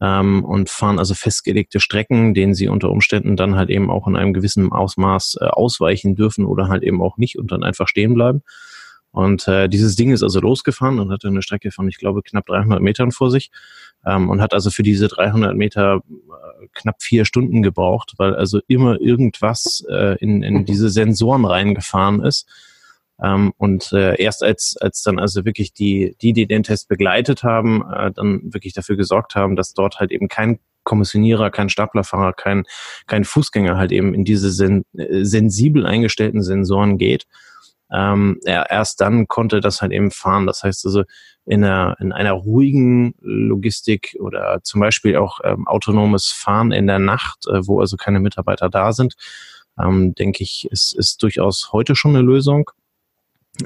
ähm, 0.00 0.44
und 0.44 0.70
fahren 0.70 0.98
also 0.98 1.14
festgelegte 1.14 1.80
Strecken, 1.80 2.34
denen 2.34 2.54
sie 2.54 2.68
unter 2.68 2.90
Umständen 2.90 3.36
dann 3.36 3.56
halt 3.56 3.70
eben 3.70 3.90
auch 3.90 4.06
in 4.06 4.16
einem 4.16 4.34
gewissen 4.34 4.72
Ausmaß 4.72 5.38
äh, 5.40 5.46
ausweichen 5.46 6.14
dürfen 6.14 6.44
oder 6.44 6.68
halt 6.68 6.82
eben 6.82 7.00
auch 7.00 7.16
nicht 7.16 7.38
und 7.38 7.52
dann 7.52 7.62
einfach 7.62 7.88
stehen 7.88 8.14
bleiben. 8.14 8.42
Und 9.12 9.46
äh, 9.46 9.68
dieses 9.68 9.94
Ding 9.94 10.10
ist 10.10 10.24
also 10.24 10.40
losgefahren 10.40 10.98
und 10.98 11.12
hatte 11.12 11.28
eine 11.28 11.40
Strecke 11.40 11.70
von, 11.70 11.86
ich 11.86 11.98
glaube, 11.98 12.22
knapp 12.22 12.46
300 12.46 12.80
Metern 12.80 13.12
vor 13.12 13.30
sich 13.30 13.52
ähm, 14.04 14.28
und 14.28 14.42
hat 14.42 14.52
also 14.52 14.70
für 14.70 14.82
diese 14.82 15.06
300 15.06 15.54
Meter 15.56 16.00
äh, 16.08 16.66
knapp 16.74 17.00
vier 17.00 17.24
Stunden 17.24 17.62
gebraucht, 17.62 18.14
weil 18.16 18.34
also 18.34 18.60
immer 18.66 19.00
irgendwas 19.00 19.86
äh, 19.88 20.18
in, 20.18 20.42
in 20.42 20.64
diese 20.64 20.90
Sensoren 20.90 21.44
reingefahren 21.44 22.24
ist 22.24 22.48
ähm, 23.22 23.52
und 23.58 23.92
äh, 23.92 24.20
erst 24.20 24.42
als, 24.42 24.76
als 24.80 25.02
dann 25.02 25.18
also 25.18 25.44
wirklich 25.44 25.72
die, 25.72 26.16
die, 26.20 26.32
die 26.32 26.46
den 26.46 26.64
Test 26.64 26.88
begleitet 26.88 27.44
haben, 27.44 27.82
äh, 27.92 28.10
dann 28.12 28.52
wirklich 28.52 28.72
dafür 28.72 28.96
gesorgt 28.96 29.34
haben, 29.34 29.56
dass 29.56 29.72
dort 29.72 30.00
halt 30.00 30.10
eben 30.10 30.28
kein 30.28 30.58
Kommissionierer, 30.82 31.50
kein 31.50 31.68
Staplerfahrer, 31.68 32.32
kein, 32.32 32.64
kein 33.06 33.24
Fußgänger 33.24 33.76
halt 33.76 33.92
eben 33.92 34.14
in 34.14 34.24
diese 34.24 34.50
sen 34.50 34.84
äh, 34.96 35.24
sensibel 35.24 35.86
eingestellten 35.86 36.42
Sensoren 36.42 36.98
geht. 36.98 37.26
Ähm, 37.92 38.40
er, 38.44 38.70
erst 38.70 39.00
dann 39.00 39.28
konnte 39.28 39.60
das 39.60 39.80
halt 39.80 39.92
eben 39.92 40.10
fahren. 40.10 40.46
Das 40.46 40.62
heißt 40.62 40.84
also, 40.84 41.04
in 41.46 41.62
einer, 41.62 41.96
in 42.00 42.12
einer 42.12 42.32
ruhigen 42.32 43.14
Logistik 43.20 44.16
oder 44.18 44.60
zum 44.62 44.80
Beispiel 44.80 45.16
auch 45.16 45.40
ähm, 45.44 45.68
autonomes 45.68 46.32
Fahren 46.32 46.72
in 46.72 46.86
der 46.86 46.98
Nacht, 46.98 47.46
äh, 47.46 47.66
wo 47.66 47.80
also 47.80 47.96
keine 47.96 48.20
Mitarbeiter 48.20 48.68
da 48.68 48.92
sind, 48.92 49.14
ähm, 49.78 50.14
denke 50.14 50.42
ich, 50.42 50.66
ist, 50.70 50.94
ist 50.96 51.22
durchaus 51.22 51.70
heute 51.72 51.94
schon 51.94 52.16
eine 52.16 52.24
Lösung 52.24 52.70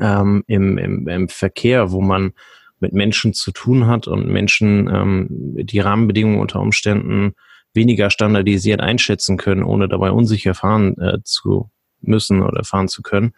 ähm, 0.01 0.45
im, 0.47 0.79
im, 0.79 1.09
im 1.09 1.29
Verkehr, 1.29 1.91
wo 1.93 2.01
man 2.01 2.33
mit 2.81 2.93
Menschen 2.93 3.35
zu 3.35 3.51
tun 3.53 3.87
hat 3.87 4.07
und 4.07 4.29
Menschen 4.29 4.89
ähm, 4.89 5.27
die 5.31 5.81
Rahmenbedingungen 5.81 6.41
unter 6.41 6.61
Umständen 6.61 7.35
weniger 7.75 8.11
standardisiert 8.11 8.81
einschätzen 8.81 9.37
können, 9.37 9.63
ohne 9.63 9.89
dabei 9.89 10.11
unsicher 10.11 10.55
fahren 10.55 10.97
äh, 10.99 11.19
zu 11.25 11.71
müssen 12.01 12.43
oder 12.43 12.65
fahren 12.65 12.89
zu 12.89 13.03
können. 13.03 13.33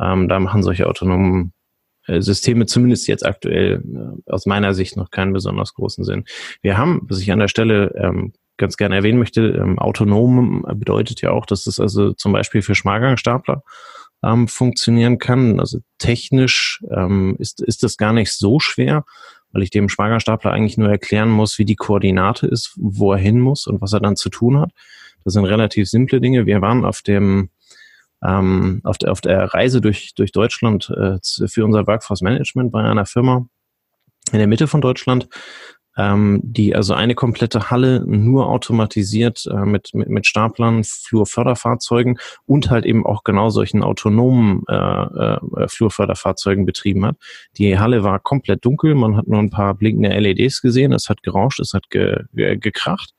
Ähm, 0.00 0.28
da 0.28 0.40
machen 0.40 0.62
solche 0.62 0.86
autonomen 0.88 1.52
äh, 2.06 2.20
Systeme 2.20 2.66
zumindest 2.66 3.06
jetzt 3.06 3.24
aktuell 3.24 3.82
äh, 3.82 4.30
aus 4.30 4.46
meiner 4.46 4.74
Sicht 4.74 4.96
noch 4.96 5.10
keinen 5.10 5.32
besonders 5.32 5.74
großen 5.74 6.04
Sinn. 6.04 6.24
Wir 6.60 6.76
haben, 6.76 7.02
was 7.04 7.20
ich 7.20 7.30
an 7.30 7.38
der 7.38 7.48
Stelle 7.48 7.94
ähm, 7.96 8.32
ganz 8.56 8.76
gerne 8.76 8.96
erwähnen 8.96 9.18
möchte, 9.18 9.42
ähm, 9.42 9.78
autonom 9.78 10.64
bedeutet 10.74 11.20
ja 11.20 11.30
auch, 11.30 11.46
dass 11.46 11.66
es 11.66 11.80
also 11.80 12.12
zum 12.12 12.32
Beispiel 12.32 12.62
für 12.62 12.74
Schmalgangstapler 12.74 13.62
ähm, 14.22 14.48
funktionieren 14.48 15.18
kann. 15.18 15.60
Also 15.60 15.80
technisch 15.98 16.82
ähm, 16.90 17.36
ist, 17.38 17.60
ist 17.60 17.82
das 17.82 17.96
gar 17.96 18.12
nicht 18.12 18.32
so 18.32 18.60
schwer, 18.60 19.04
weil 19.52 19.62
ich 19.62 19.70
dem 19.70 19.88
Schwagerstapler 19.88 20.52
eigentlich 20.52 20.78
nur 20.78 20.88
erklären 20.88 21.30
muss, 21.30 21.58
wie 21.58 21.64
die 21.64 21.76
Koordinate 21.76 22.46
ist, 22.46 22.74
wo 22.76 23.12
er 23.12 23.18
hin 23.18 23.40
muss 23.40 23.66
und 23.66 23.80
was 23.80 23.92
er 23.92 24.00
dann 24.00 24.16
zu 24.16 24.28
tun 24.28 24.58
hat. 24.58 24.70
Das 25.24 25.34
sind 25.34 25.44
relativ 25.44 25.88
simple 25.88 26.20
Dinge. 26.20 26.46
Wir 26.46 26.60
waren 26.60 26.84
auf 26.84 27.02
dem 27.02 27.50
ähm, 28.24 28.80
auf, 28.84 28.98
der, 28.98 29.10
auf 29.10 29.20
der 29.20 29.52
Reise 29.52 29.80
durch, 29.80 30.14
durch 30.14 30.32
Deutschland 30.32 30.90
äh, 30.90 31.18
für 31.48 31.64
unser 31.64 31.86
Workforce 31.86 32.22
Management 32.22 32.70
bei 32.70 32.82
einer 32.82 33.04
Firma 33.04 33.46
in 34.30 34.38
der 34.38 34.46
Mitte 34.46 34.68
von 34.68 34.80
Deutschland, 34.80 35.28
ähm, 35.96 36.40
die 36.42 36.74
also 36.74 36.94
eine 36.94 37.14
komplette 37.14 37.70
Halle 37.70 38.04
nur 38.06 38.48
automatisiert 38.48 39.46
äh, 39.46 39.64
mit, 39.64 39.90
mit, 39.94 40.08
mit 40.08 40.26
Staplern, 40.26 40.84
Flurförderfahrzeugen 40.84 42.18
und 42.46 42.70
halt 42.70 42.84
eben 42.84 43.04
auch 43.04 43.24
genau 43.24 43.50
solchen 43.50 43.82
autonomen 43.82 44.62
äh, 44.68 44.74
äh, 44.74 45.68
Flurförderfahrzeugen 45.68 46.64
betrieben 46.64 47.04
hat. 47.04 47.16
Die 47.58 47.78
Halle 47.78 48.04
war 48.04 48.18
komplett 48.20 48.64
dunkel, 48.64 48.94
man 48.94 49.16
hat 49.16 49.26
nur 49.26 49.38
ein 49.38 49.50
paar 49.50 49.74
blinkende 49.74 50.18
LEDs 50.18 50.62
gesehen, 50.62 50.92
es 50.92 51.08
hat 51.08 51.22
gerauscht, 51.22 51.60
es 51.60 51.74
hat 51.74 51.90
ge, 51.90 52.24
ge, 52.32 52.56
gekracht. 52.56 53.12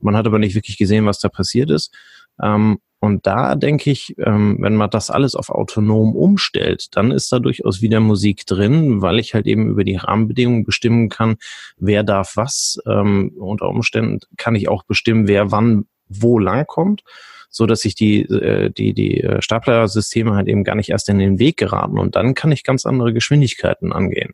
Man 0.00 0.16
hat 0.16 0.26
aber 0.26 0.38
nicht 0.38 0.54
wirklich 0.54 0.78
gesehen, 0.78 1.06
was 1.06 1.20
da 1.20 1.28
passiert 1.28 1.70
ist. 1.70 1.94
Ähm, 2.42 2.78
und 3.02 3.26
da 3.26 3.56
denke 3.56 3.90
ich, 3.90 4.14
ähm, 4.24 4.58
wenn 4.60 4.76
man 4.76 4.88
das 4.88 5.10
alles 5.10 5.34
auf 5.34 5.50
autonom 5.50 6.14
umstellt, 6.14 6.94
dann 6.94 7.10
ist 7.10 7.32
da 7.32 7.40
durchaus 7.40 7.82
wieder 7.82 7.98
Musik 7.98 8.46
drin, 8.46 9.02
weil 9.02 9.18
ich 9.18 9.34
halt 9.34 9.48
eben 9.48 9.68
über 9.68 9.82
die 9.82 9.96
Rahmenbedingungen 9.96 10.64
bestimmen 10.64 11.08
kann, 11.08 11.34
wer 11.78 12.04
darf 12.04 12.36
was. 12.36 12.78
Ähm, 12.86 13.32
unter 13.36 13.68
Umständen 13.68 14.20
kann 14.36 14.54
ich 14.54 14.68
auch 14.68 14.84
bestimmen, 14.84 15.26
wer 15.26 15.50
wann 15.50 15.86
wo 16.08 16.38
lang 16.38 16.64
kommt, 16.68 17.02
so 17.50 17.66
dass 17.66 17.80
sich 17.80 17.96
die, 17.96 18.20
äh, 18.20 18.70
die, 18.70 18.94
die 18.94 19.20
äh, 19.20 19.42
Staplersysteme 19.42 20.36
halt 20.36 20.46
eben 20.46 20.62
gar 20.62 20.76
nicht 20.76 20.90
erst 20.90 21.08
in 21.08 21.18
den 21.18 21.40
Weg 21.40 21.56
geraten. 21.56 21.98
Und 21.98 22.14
dann 22.14 22.34
kann 22.34 22.52
ich 22.52 22.62
ganz 22.62 22.86
andere 22.86 23.12
Geschwindigkeiten 23.12 23.92
angehen. 23.92 24.32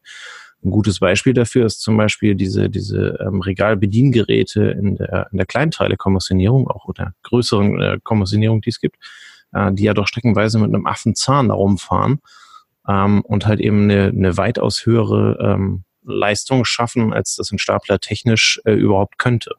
Ein 0.64 0.70
gutes 0.70 0.98
Beispiel 0.98 1.34
dafür 1.34 1.66
ist 1.66 1.80
zum 1.80 1.96
Beispiel 1.96 2.34
diese, 2.34 2.68
diese 2.68 3.18
ähm, 3.20 3.40
Regalbediengeräte 3.40 4.64
in 4.64 4.96
der, 4.96 5.28
in 5.30 5.38
der 5.38 5.46
Kleinteile-Kommissionierung, 5.46 6.68
auch 6.68 6.86
oder 6.86 7.14
größeren 7.22 7.80
äh, 7.80 7.98
Kommissionierung, 8.02 8.60
die 8.60 8.70
es 8.70 8.80
gibt, 8.80 8.96
äh, 9.52 9.72
die 9.72 9.84
ja 9.84 9.94
doch 9.94 10.08
streckenweise 10.08 10.58
mit 10.58 10.74
einem 10.74 10.86
Affenzahn 10.86 11.48
da 11.48 11.54
rumfahren 11.54 12.20
ähm, 12.88 13.20
und 13.20 13.46
halt 13.46 13.60
eben 13.60 13.84
eine, 13.84 14.08
eine 14.08 14.36
weitaus 14.36 14.84
höhere 14.84 15.38
ähm, 15.40 15.84
Leistung 16.02 16.64
schaffen, 16.64 17.12
als 17.12 17.36
das 17.36 17.52
ein 17.52 17.58
Stapler 17.58 18.00
technisch 18.00 18.60
äh, 18.64 18.72
überhaupt 18.72 19.18
könnte. 19.18 19.52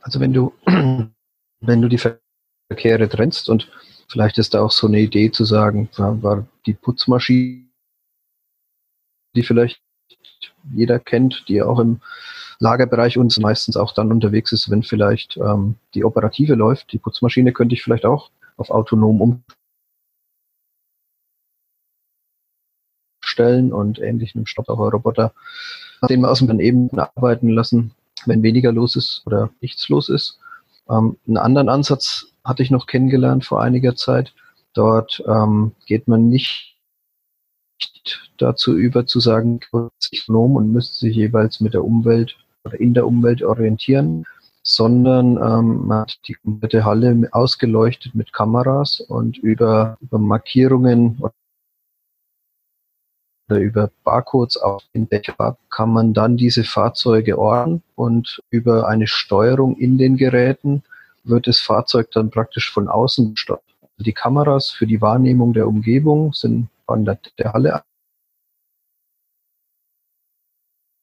Also 0.00 0.18
wenn 0.18 0.32
du, 0.32 0.54
wenn 0.64 1.82
du 1.82 1.88
die 1.88 1.98
Verkehre 1.98 3.08
trennst 3.10 3.50
und 3.50 3.70
vielleicht 4.08 4.38
ist 4.38 4.54
da 4.54 4.62
auch 4.62 4.72
so 4.72 4.86
eine 4.86 5.00
Idee 5.00 5.30
zu 5.30 5.44
sagen, 5.44 5.90
war 5.96 6.46
die 6.64 6.72
Putzmaschine 6.72 7.67
die 9.38 9.44
vielleicht 9.44 9.80
jeder 10.74 10.98
kennt, 10.98 11.44
die 11.48 11.62
auch 11.62 11.78
im 11.78 12.00
Lagerbereich 12.58 13.18
uns 13.18 13.38
meistens 13.38 13.76
auch 13.76 13.92
dann 13.92 14.10
unterwegs 14.10 14.50
ist, 14.50 14.68
wenn 14.68 14.82
vielleicht 14.82 15.36
ähm, 15.36 15.76
die 15.94 16.04
Operative 16.04 16.56
läuft. 16.56 16.92
Die 16.92 16.98
Putzmaschine 16.98 17.52
könnte 17.52 17.76
ich 17.76 17.84
vielleicht 17.84 18.04
auch 18.04 18.30
auf 18.56 18.70
autonom 18.70 19.40
umstellen 23.22 23.72
und 23.72 24.00
ähnlich 24.00 24.34
einem 24.34 24.46
Staubsaugerroboter, 24.46 25.32
den 26.08 26.20
wir 26.20 26.30
aus 26.30 26.40
dem 26.40 26.58
eben 26.58 26.90
arbeiten 26.98 27.50
lassen, 27.50 27.92
wenn 28.26 28.42
weniger 28.42 28.72
los 28.72 28.96
ist 28.96 29.22
oder 29.24 29.50
nichts 29.60 29.88
los 29.88 30.08
ist. 30.08 30.40
Ähm, 30.90 31.16
einen 31.28 31.36
anderen 31.36 31.68
Ansatz 31.68 32.26
hatte 32.42 32.64
ich 32.64 32.72
noch 32.72 32.88
kennengelernt 32.88 33.44
vor 33.44 33.62
einiger 33.62 33.94
Zeit. 33.94 34.34
Dort 34.74 35.22
ähm, 35.28 35.76
geht 35.86 36.08
man 36.08 36.28
nicht 36.28 36.77
dazu 38.38 38.76
über 38.76 39.06
zu 39.06 39.20
sagen, 39.20 39.60
Ökonom 39.72 40.56
und 40.56 40.72
müsste 40.72 40.96
sich 40.96 41.16
jeweils 41.16 41.60
mit 41.60 41.74
der 41.74 41.84
Umwelt 41.84 42.36
oder 42.64 42.78
in 42.80 42.94
der 42.94 43.06
Umwelt 43.06 43.42
orientieren, 43.42 44.24
sondern 44.62 45.36
ähm, 45.36 45.86
man 45.86 46.00
hat 46.00 46.18
die 46.28 46.34
komplette 46.34 46.84
Halle 46.84 47.28
ausgeleuchtet 47.32 48.14
mit 48.14 48.32
Kameras 48.32 49.00
und 49.00 49.38
über, 49.38 49.96
über 50.00 50.18
Markierungen 50.18 51.18
oder 51.20 51.32
über 53.60 53.90
Barcodes 54.04 54.58
auf 54.58 54.82
den 54.94 55.08
Dächer 55.08 55.56
kann 55.70 55.90
man 55.90 56.12
dann 56.12 56.36
diese 56.36 56.64
Fahrzeuge 56.64 57.38
orten 57.38 57.82
und 57.94 58.42
über 58.50 58.88
eine 58.88 59.06
Steuerung 59.06 59.76
in 59.76 59.96
den 59.96 60.18
Geräten 60.18 60.82
wird 61.24 61.46
das 61.46 61.58
Fahrzeug 61.58 62.10
dann 62.12 62.30
praktisch 62.30 62.70
von 62.70 62.88
außen 62.88 63.30
gesteuert. 63.34 63.62
Die 63.96 64.12
Kameras 64.12 64.70
für 64.70 64.86
die 64.86 65.00
Wahrnehmung 65.00 65.54
der 65.54 65.66
Umgebung 65.66 66.32
sind 66.32 66.68
an 66.86 67.04
der, 67.04 67.18
der 67.38 67.52
Halle 67.52 67.82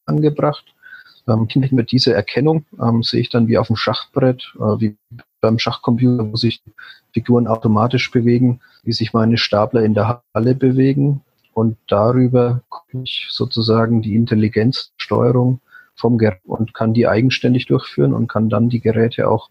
angebracht. 0.06 0.65
Ähm, 1.28 1.48
mit 1.72 1.91
dieser 1.91 2.13
Erkennung 2.13 2.65
ähm, 2.80 3.04
sehe 3.04 3.22
ich 3.22 3.30
dann 3.30 3.48
wie 3.48 3.58
auf 3.58 3.68
dem 3.68 3.76
Schachbrett, 3.76 4.54
äh, 4.56 4.80
wie 4.80 4.98
beim 5.41 5.60
Schachcomputer, 5.60 6.32
wo 6.32 6.36
sich 6.36 6.62
Figuren 7.13 7.48
automatisch 7.48 8.12
bewegen, 8.12 8.62
wie 8.84 8.94
sich 8.94 9.13
meine 9.13 9.38
Stapler 9.38 9.84
in 9.84 9.94
der 9.94 10.24
Halle 10.34 10.56
bewegen 10.56 11.22
und 11.56 11.78
darüber 11.88 12.63
komme 12.68 13.04
ich 13.04 13.28
sozusagen 13.30 14.02
die 14.02 14.15
Intelligenzsteuerung 14.15 15.62
vom 15.96 16.18
Gerät 16.18 16.44
und 16.44 16.74
kann 16.74 16.94
die 16.94 17.08
eigenständig 17.08 17.65
durchführen 17.68 18.13
und 18.13 18.28
kann 18.28 18.50
dann 18.50 18.68
die 18.68 18.82
Geräte 18.82 19.30
auch, 19.30 19.50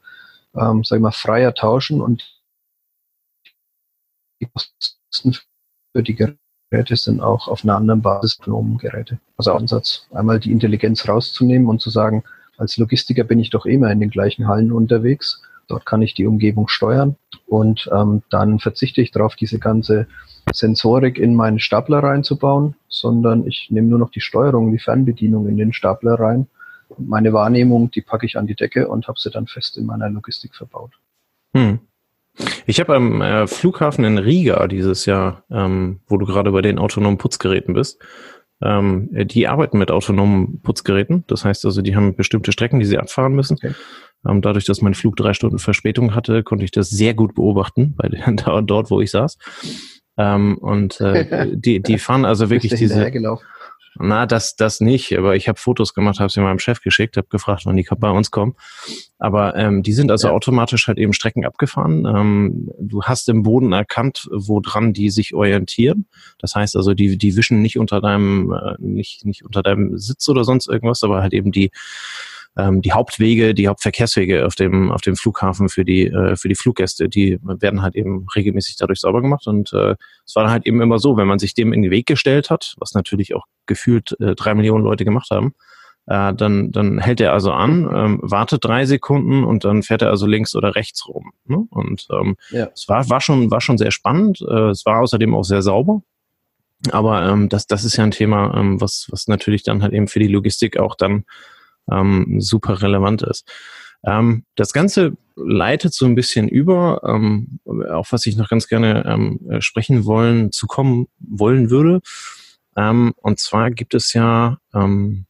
ähm, 0.55 0.85
sag 0.85 0.97
ich 0.97 1.03
mal, 1.03 1.12
freier 1.12 1.55
tauschen 1.55 2.03
und 2.03 2.43
die 4.38 4.47
Kosten 4.47 5.33
für 5.93 6.03
die 6.03 6.14
Geräte 6.14 6.38
sind 7.03 7.21
auch 7.21 7.49
auf 7.49 7.65
einer 7.65 7.77
anderen 7.77 8.03
Basis 8.03 8.39
Geräte. 8.39 9.19
Also 9.37 9.53
Ansatz, 9.53 10.07
einmal 10.13 10.41
die 10.41 10.53
Intelligenz 10.53 11.09
rauszunehmen 11.09 11.69
und 11.69 11.81
zu 11.81 11.91
sagen, 11.91 12.25
als 12.57 12.77
Logistiker 12.77 13.25
bin 13.25 13.39
ich 13.39 13.51
doch 13.51 13.67
immer 13.67 13.91
in 13.91 14.01
den 14.01 14.11
gleichen 14.11 14.47
Hallen 14.47 14.73
unterwegs. 14.73 15.43
Dort 15.67 15.87
kann 15.87 16.03
ich 16.03 16.15
die 16.15 16.27
Umgebung 16.27 16.69
steuern 16.69 17.17
und 17.47 17.89
ähm, 17.93 18.23
dann 18.31 18.59
verzichte 18.59 19.01
ich 19.01 19.13
darauf, 19.13 19.35
diese 19.35 19.59
ganze 19.59 20.07
Sensorik 20.53 21.19
in 21.19 21.35
meinen 21.35 21.59
Stapler 21.59 22.01
reinzubauen, 22.01 22.75
sondern 22.89 23.47
ich 23.47 23.69
nehme 23.71 23.89
nur 23.89 23.99
noch 23.99 24.11
die 24.11 24.21
Steuerung, 24.21 24.73
die 24.73 24.79
Fernbedienung 24.79 25.49
in 25.49 25.57
den 25.57 25.73
Stapler 25.73 26.15
rein. 26.15 26.47
Und 26.89 27.09
meine 27.09 27.33
Wahrnehmung, 27.33 27.91
die 27.91 28.03
packe 28.03 28.27
ich 28.27 28.37
an 28.37 28.47
die 28.47 28.55
Decke 28.55 28.89
und 28.89 29.09
habe 29.09 29.19
sie 29.19 29.31
dann 29.31 29.47
fest 29.47 29.79
in 29.79 29.87
meiner 29.87 30.11
Logistik 30.11 30.55
verbaut. 30.55 30.93
Hm. 31.57 31.81
Ich 32.66 32.81
habe 32.81 32.94
am 32.97 33.20
äh, 33.20 33.47
Flughafen 33.47 34.05
in 34.05 34.18
Riga 34.18 34.66
dieses 34.66 35.07
Jahr, 35.07 35.44
ähm, 35.51 36.01
wo 36.07 36.16
du 36.16 36.27
gerade 36.27 36.51
bei 36.53 36.62
den 36.62 36.79
autonomen 36.79 37.18
Putzgeräten 37.18 37.75
bist, 37.75 38.03
ähm, 38.62 39.11
die 39.12 39.47
arbeiten 39.47 39.79
mit 39.79 39.90
autonomen 39.90 40.61
Putzgeräten. 40.62 41.25
Das 41.27 41.44
heißt 41.44 41.64
also, 41.64 41.83
die 41.83 41.94
haben 41.94 42.16
bestimmte 42.16 42.53
Strecken, 42.53 42.81
die 42.81 42.87
sie 42.87 42.99
abfahren 42.99 43.35
müssen. 43.35 43.55
Okay. 43.55 43.75
Ähm, 44.27 44.40
dadurch, 44.40 44.64
dass 44.64 44.81
mein 44.81 44.94
Flug 44.94 45.16
drei 45.16 45.35
Stunden 45.35 45.59
Verspätung 45.59 46.14
hatte, 46.14 46.42
konnte 46.42 46.64
ich 46.64 46.70
das 46.70 46.90
sehr 46.90 47.14
gut 47.14 47.35
beobachten, 47.35 47.94
bei 47.97 48.09
den, 48.09 48.37
dort, 48.66 48.90
wo 48.90 49.01
ich 49.01 49.11
saß. 49.11 49.38
Ähm, 50.16 50.59
und 50.59 51.01
äh, 51.01 51.49
die, 51.55 51.83
die 51.83 51.99
fahren 51.99 52.25
also 52.25 52.51
wirklich 52.51 52.75
diese. 52.75 53.11
Na, 53.97 54.27
das, 54.27 54.57
das 54.57 54.81
nicht, 54.81 55.17
aber 55.17 55.37
ich 55.37 55.49
habe 55.49 55.59
Fotos 55.59 55.95
gemacht, 55.95 56.19
habe 56.19 56.31
sie 56.31 56.41
meinem 56.41 56.59
Chef 56.59 56.81
geschickt, 56.81 57.17
habe 57.17 57.29
gefragt, 57.29 57.65
wann 57.65 57.77
die 57.77 57.87
bei 57.97 58.11
uns 58.11 58.33
kommen. 58.33 58.57
Aber 59.19 59.55
ähm, 59.55 59.85
die 59.85 59.93
sind 59.93 60.11
also 60.11 60.29
ja. 60.29 60.35
automatisch 60.35 60.89
halt 60.89 60.99
eben 60.99 61.13
Strecken 61.13 61.45
abgefahren. 61.45 62.05
Ähm, 62.05 62.71
du 62.81 63.05
hast 63.05 63.29
im 63.29 63.45
Boden 63.45 63.73
erkannt, 63.73 64.29
woran 64.33 64.93
die 64.93 65.11
sich 65.11 65.33
orientieren. 65.33 66.09
Das 66.39 66.57
heißt 66.57 66.75
also, 66.77 66.93
die, 66.93 67.17
die 67.17 67.37
wischen 67.37 67.63
nicht 67.63 67.79
unter 67.79 68.01
deinem, 68.01 68.53
äh, 68.53 68.75
nicht, 68.79 69.25
nicht 69.25 69.45
unter 69.45 69.63
deinem 69.63 69.97
Sitz 69.97 70.29
oder 70.29 70.43
sonst 70.43 70.69
irgendwas, 70.69 71.05
aber 71.05 71.23
halt 71.23 71.33
eben 71.33 71.53
die 71.53 71.71
ähm, 72.57 72.83
die 72.83 72.93
Hauptwege, 72.93 73.55
die 73.55 73.69
Hauptverkehrswege 73.69 74.47
auf 74.47 74.55
dem, 74.55 74.93
auf 74.93 75.01
dem 75.01 75.17
Flughafen 75.17 75.69
für 75.69 75.85
die, 75.85 76.07
äh, 76.07 76.37
für 76.37 76.49
die 76.49 76.55
Fluggäste, 76.55 77.09
die 77.09 77.38
werden 77.43 77.83
halt 77.83 77.97
eben 77.97 78.27
regelmäßig 78.35 78.77
dadurch 78.77 79.01
sauber 79.01 79.23
gemacht. 79.23 79.47
Und 79.47 79.73
äh, 79.73 79.97
es 80.27 80.37
war 80.37 80.51
halt 80.51 80.67
eben 80.67 80.81
immer 80.81 80.99
so, 80.99 81.17
wenn 81.17 81.27
man 81.27 81.38
sich 81.38 81.55
dem 81.55 81.73
in 81.73 81.83
den 81.83 81.90
Weg 81.90 82.07
gestellt 82.07 82.51
hat, 82.51 82.75
was 82.79 82.95
natürlich 82.95 83.35
auch 83.35 83.45
gefühlt 83.67 84.17
äh, 84.21 84.35
drei 84.35 84.55
Millionen 84.55 84.85
Leute 84.85 85.05
gemacht 85.05 85.31
haben, 85.31 85.55
äh, 86.07 86.35
dann, 86.35 86.71
dann 86.71 86.99
hält 86.99 87.21
er 87.21 87.33
also 87.33 87.51
an, 87.51 87.90
ähm, 87.93 88.19
wartet 88.23 88.64
drei 88.64 88.85
Sekunden 88.85 89.43
und 89.43 89.64
dann 89.64 89.83
fährt 89.83 90.03
er 90.03 90.11
also 90.11 90.27
links 90.27 90.55
oder 90.55 90.75
rechts 90.75 91.09
rum. 91.09 91.33
Ne? 91.47 91.67
Und 91.71 92.07
ähm, 92.12 92.37
ja. 92.51 92.69
es 92.73 92.88
war, 92.88 93.09
war, 93.11 93.21
schon, 93.21 93.51
war 93.51 93.61
schon 93.61 93.79
sehr 93.79 93.90
spannend. 93.90 94.45
Äh, 94.49 94.71
es 94.71 94.87
war 94.87 95.01
außerdem 95.01 95.35
auch 95.35 95.45
sehr 95.45 95.62
sauber. 95.62 96.03
Aber 96.90 97.27
ähm, 97.27 97.49
das, 97.49 97.67
das 97.67 97.85
ist 97.85 97.97
ja 97.97 98.05
ein 98.05 98.11
Thema, 98.11 98.55
ähm, 98.55 98.81
was, 98.81 99.09
was 99.11 99.27
natürlich 99.27 99.62
dann 99.62 99.83
halt 99.83 99.95
eben 99.95 100.07
für 100.07 100.19
die 100.19 100.29
Logistik 100.29 100.79
auch 100.79 100.95
dann 100.95 101.25
ähm, 101.90 102.40
super 102.40 102.83
relevant 102.83 103.23
ist. 103.23 103.51
Ähm, 104.07 104.44
das 104.57 104.73
Ganze 104.73 105.16
leitet 105.37 105.94
so 105.94 106.07
ein 106.07 106.14
bisschen 106.14 106.49
über, 106.49 107.01
ähm, 107.05 107.59
auf 107.90 108.12
was 108.12 108.27
ich 108.27 108.37
noch 108.37 108.49
ganz 108.49 108.68
gerne 108.68 109.05
ähm, 109.07 109.40
sprechen 109.61 110.05
wollen, 110.05 110.53
zu 110.53 110.66
kommen 110.66 111.07
wollen 111.18 111.70
würde. 111.70 112.01
Ähm, 112.77 113.14
und 113.16 113.38
zwar 113.38 113.70
gibt 113.70 113.94
es 113.94 114.12
ja, 114.12 114.59
ähm, 114.75 115.27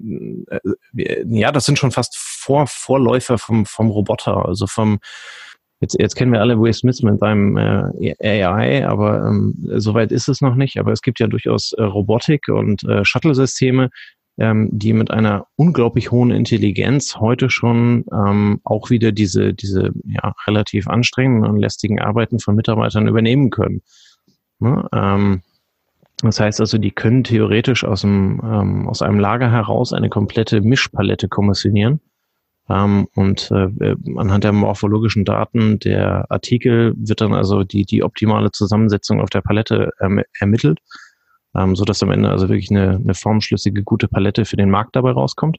äh, 0.00 1.24
ja, 1.26 1.52
das 1.52 1.64
sind 1.64 1.78
schon 1.78 1.92
fast 1.92 2.16
Vor 2.16 2.66
Vorläufer 2.66 3.38
vom, 3.38 3.66
vom 3.66 3.90
Roboter, 3.90 4.46
also 4.46 4.66
vom 4.66 4.98
Jetzt, 5.80 5.96
jetzt 5.98 6.14
kennen 6.14 6.32
wir 6.32 6.40
alle 6.40 6.58
Will 6.58 6.72
Smith 6.72 7.02
mit 7.02 7.18
seinem 7.18 7.58
äh, 7.58 8.42
AI, 8.42 8.86
aber 8.86 9.26
ähm, 9.26 9.54
soweit 9.74 10.12
ist 10.12 10.28
es 10.28 10.40
noch 10.40 10.54
nicht. 10.54 10.78
Aber 10.78 10.92
es 10.92 11.02
gibt 11.02 11.20
ja 11.20 11.26
durchaus 11.26 11.72
äh, 11.72 11.82
Robotik 11.82 12.48
und 12.48 12.84
äh, 12.84 13.04
Shuttle-Systeme, 13.04 13.90
ähm, 14.38 14.68
die 14.72 14.92
mit 14.92 15.10
einer 15.10 15.46
unglaublich 15.56 16.10
hohen 16.10 16.30
Intelligenz 16.30 17.16
heute 17.16 17.50
schon 17.50 18.04
ähm, 18.12 18.60
auch 18.64 18.90
wieder 18.90 19.12
diese, 19.12 19.54
diese 19.54 19.92
ja, 20.04 20.34
relativ 20.46 20.88
anstrengenden 20.88 21.48
und 21.50 21.58
lästigen 21.58 22.00
Arbeiten 22.00 22.40
von 22.40 22.56
Mitarbeitern 22.56 23.06
übernehmen 23.06 23.50
können. 23.50 23.82
Ne? 24.58 24.88
Ähm, 24.92 25.42
das 26.22 26.40
heißt 26.40 26.60
also, 26.60 26.78
die 26.78 26.90
können 26.90 27.24
theoretisch 27.24 27.84
aus, 27.84 28.00
dem, 28.00 28.40
ähm, 28.44 28.88
aus 28.88 29.02
einem 29.02 29.20
Lager 29.20 29.50
heraus 29.50 29.92
eine 29.92 30.08
komplette 30.08 30.60
Mischpalette 30.60 31.28
kommissionieren. 31.28 32.00
Ähm, 32.68 33.08
und 33.14 33.50
äh, 33.50 33.94
anhand 34.16 34.44
der 34.44 34.52
morphologischen 34.52 35.24
Daten 35.24 35.78
der 35.80 36.30
Artikel 36.30 36.94
wird 36.96 37.20
dann 37.20 37.34
also 37.34 37.62
die, 37.62 37.84
die 37.84 38.02
optimale 38.02 38.52
Zusammensetzung 38.52 39.20
auf 39.20 39.28
der 39.28 39.42
Palette 39.42 39.90
ähm, 40.00 40.22
ermittelt 40.40 40.80
ähm, 41.56 41.76
so 41.76 41.84
dass 41.84 42.02
am 42.02 42.10
Ende 42.10 42.30
also 42.30 42.48
wirklich 42.48 42.70
eine, 42.70 42.96
eine 42.96 43.14
formschlüssige, 43.14 43.82
gute 43.82 44.08
Palette 44.08 44.44
für 44.44 44.56
den 44.56 44.70
Markt 44.70 44.96
dabei 44.96 45.12
rauskommt. 45.12 45.58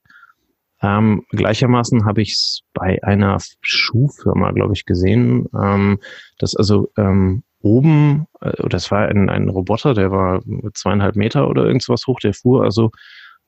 Ähm, 0.82 1.24
gleichermaßen 1.30 2.06
habe 2.06 2.22
ich 2.22 2.34
es 2.34 2.62
bei 2.74 3.02
einer 3.04 3.38
Schuhfirma, 3.62 4.52
glaube 4.52 4.74
ich, 4.74 4.86
gesehen, 4.86 5.48
ähm, 5.58 6.00
dass 6.38 6.56
also 6.56 6.92
ähm, 6.98 7.44
oben, 7.62 8.28
äh, 8.42 8.70
das 8.70 8.92
war 8.92 9.08
ein, 9.08 9.30
ein 9.30 9.50
Roboter, 9.50 9.94
der 9.94 10.12
war 10.12 10.42
zweieinhalb 10.74 11.16
Meter 11.16 11.50
oder 11.50 11.66
irgendwas 11.66 12.06
hoch, 12.08 12.20
der 12.20 12.34
fuhr 12.34 12.64
also 12.64 12.92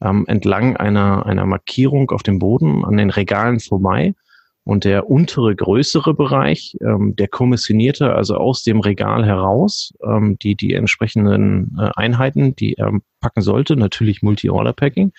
ähm, 0.01 0.25
entlang 0.27 0.77
einer, 0.77 1.25
einer 1.25 1.45
Markierung 1.45 2.11
auf 2.11 2.23
dem 2.23 2.39
Boden 2.39 2.85
an 2.85 2.97
den 2.97 3.09
Regalen 3.09 3.59
vorbei 3.59 4.13
und 4.67 4.83
der 4.83 5.09
untere, 5.09 5.55
größere 5.55 6.13
Bereich, 6.13 6.75
ähm, 6.81 7.15
der 7.15 7.29
kommissionierte 7.29 8.13
also 8.13 8.35
aus 8.35 8.63
dem 8.63 8.81
Regal 8.81 9.25
heraus 9.25 9.93
ähm, 10.03 10.37
die, 10.39 10.55
die 10.55 10.73
entsprechenden 10.73 11.77
äh, 11.79 11.89
Einheiten, 11.95 12.53
die 12.53 12.73
er 12.73 12.91
packen 13.21 13.41
sollte, 13.41 13.77
natürlich 13.77 14.23
Multi-Order-Packing. 14.23 15.13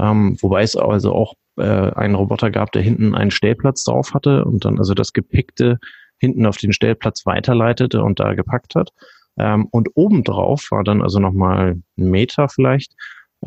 Ähm, 0.00 0.36
wobei 0.40 0.62
es 0.62 0.74
also 0.74 1.12
auch 1.12 1.34
äh, 1.56 1.62
einen 1.62 2.16
Roboter 2.16 2.50
gab, 2.50 2.72
der 2.72 2.82
hinten 2.82 3.14
einen 3.14 3.30
Stellplatz 3.30 3.84
drauf 3.84 4.12
hatte 4.12 4.44
und 4.44 4.64
dann 4.64 4.78
also 4.78 4.92
das 4.94 5.12
Gepickte 5.12 5.78
hinten 6.18 6.44
auf 6.44 6.56
den 6.56 6.72
Stellplatz 6.72 7.24
weiterleitete 7.26 8.02
und 8.02 8.18
da 8.18 8.34
gepackt 8.34 8.74
hat. 8.74 8.90
Ähm, 9.38 9.68
und 9.70 9.90
obendrauf 9.94 10.66
war 10.72 10.82
dann 10.82 11.00
also 11.00 11.20
nochmal 11.20 11.76
ein 11.96 12.10
Meter 12.10 12.48
vielleicht 12.48 12.96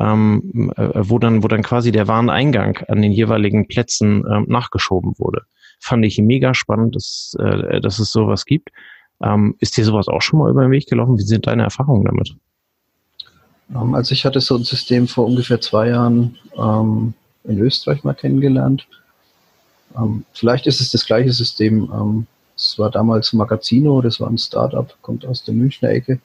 ähm, 0.00 0.72
äh, 0.76 0.90
wo 0.94 1.18
dann, 1.18 1.42
wo 1.42 1.48
dann 1.48 1.62
quasi 1.62 1.92
der 1.92 2.08
Wareneingang 2.08 2.78
an 2.88 3.02
den 3.02 3.12
jeweiligen 3.12 3.66
Plätzen 3.66 4.24
ähm, 4.30 4.46
nachgeschoben 4.48 5.14
wurde. 5.18 5.42
Fand 5.80 6.04
ich 6.04 6.18
mega 6.18 6.54
spannend, 6.54 6.96
dass, 6.96 7.36
äh, 7.38 7.80
dass 7.80 7.98
es 7.98 8.10
sowas 8.10 8.44
gibt. 8.44 8.70
Ähm, 9.22 9.56
ist 9.58 9.76
dir 9.76 9.84
sowas 9.84 10.08
auch 10.08 10.22
schon 10.22 10.38
mal 10.38 10.50
über 10.50 10.62
den 10.62 10.70
Weg 10.70 10.86
gelaufen? 10.86 11.18
Wie 11.18 11.22
sind 11.22 11.46
deine 11.46 11.64
Erfahrungen 11.64 12.04
damit? 12.04 12.36
Ähm, 13.74 13.94
also 13.94 14.12
ich 14.12 14.24
hatte 14.24 14.40
so 14.40 14.56
ein 14.56 14.64
System 14.64 15.08
vor 15.08 15.26
ungefähr 15.26 15.60
zwei 15.60 15.88
Jahren 15.88 16.36
ähm, 16.56 17.14
in 17.44 17.58
Österreich 17.58 18.04
mal 18.04 18.14
kennengelernt. 18.14 18.86
Ähm, 19.96 20.24
vielleicht 20.32 20.66
ist 20.66 20.80
es 20.80 20.92
das 20.92 21.06
gleiche 21.06 21.32
System. 21.32 22.26
Es 22.56 22.78
war 22.78 22.90
damals 22.90 23.32
Magazino, 23.32 24.00
das 24.02 24.20
war 24.20 24.28
ein 24.28 24.38
Startup, 24.38 24.94
kommt 25.00 25.24
aus 25.24 25.44
der 25.44 25.54
Münchner 25.54 25.90
Ecke. 25.90 26.20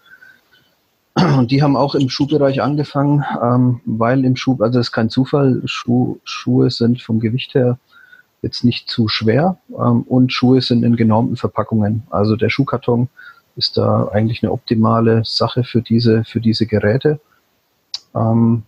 Und 1.24 1.52
die 1.52 1.62
haben 1.64 1.78
auch 1.78 1.96
im 1.96 2.10
Schuhbereich 2.10 2.62
angefangen, 2.62 3.24
ähm, 3.42 3.82
weil 3.86 4.26
im 4.26 4.36
Schuh, 4.36 4.58
also 4.60 4.80
das 4.80 4.88
ist 4.88 4.92
kein 4.92 5.10
Zufall, 5.10 5.62
Schuh, 5.66 6.18
Schuhe 6.24 6.70
sind 6.70 7.02
vom 7.02 7.20
Gewicht 7.20 7.54
her 7.54 7.78
jetzt 8.42 8.64
nicht 8.64 8.90
zu 8.90 9.08
schwer 9.08 9.58
ähm, 9.70 10.02
und 10.04 10.34
Schuhe 10.34 10.62
sind 10.62 10.84
in 10.84 10.96
genormten 10.96 11.38
Verpackungen. 11.38 12.04
Also 12.10 12.36
der 12.36 12.50
Schuhkarton 12.50 13.08
ist 13.56 13.78
da 13.78 14.10
eigentlich 14.10 14.44
eine 14.44 14.52
optimale 14.52 15.24
Sache 15.24 15.64
für 15.64 15.82
diese, 15.82 16.24
für 16.26 16.42
diese 16.42 16.66
Geräte. 16.66 17.20
Ähm, 18.16 18.64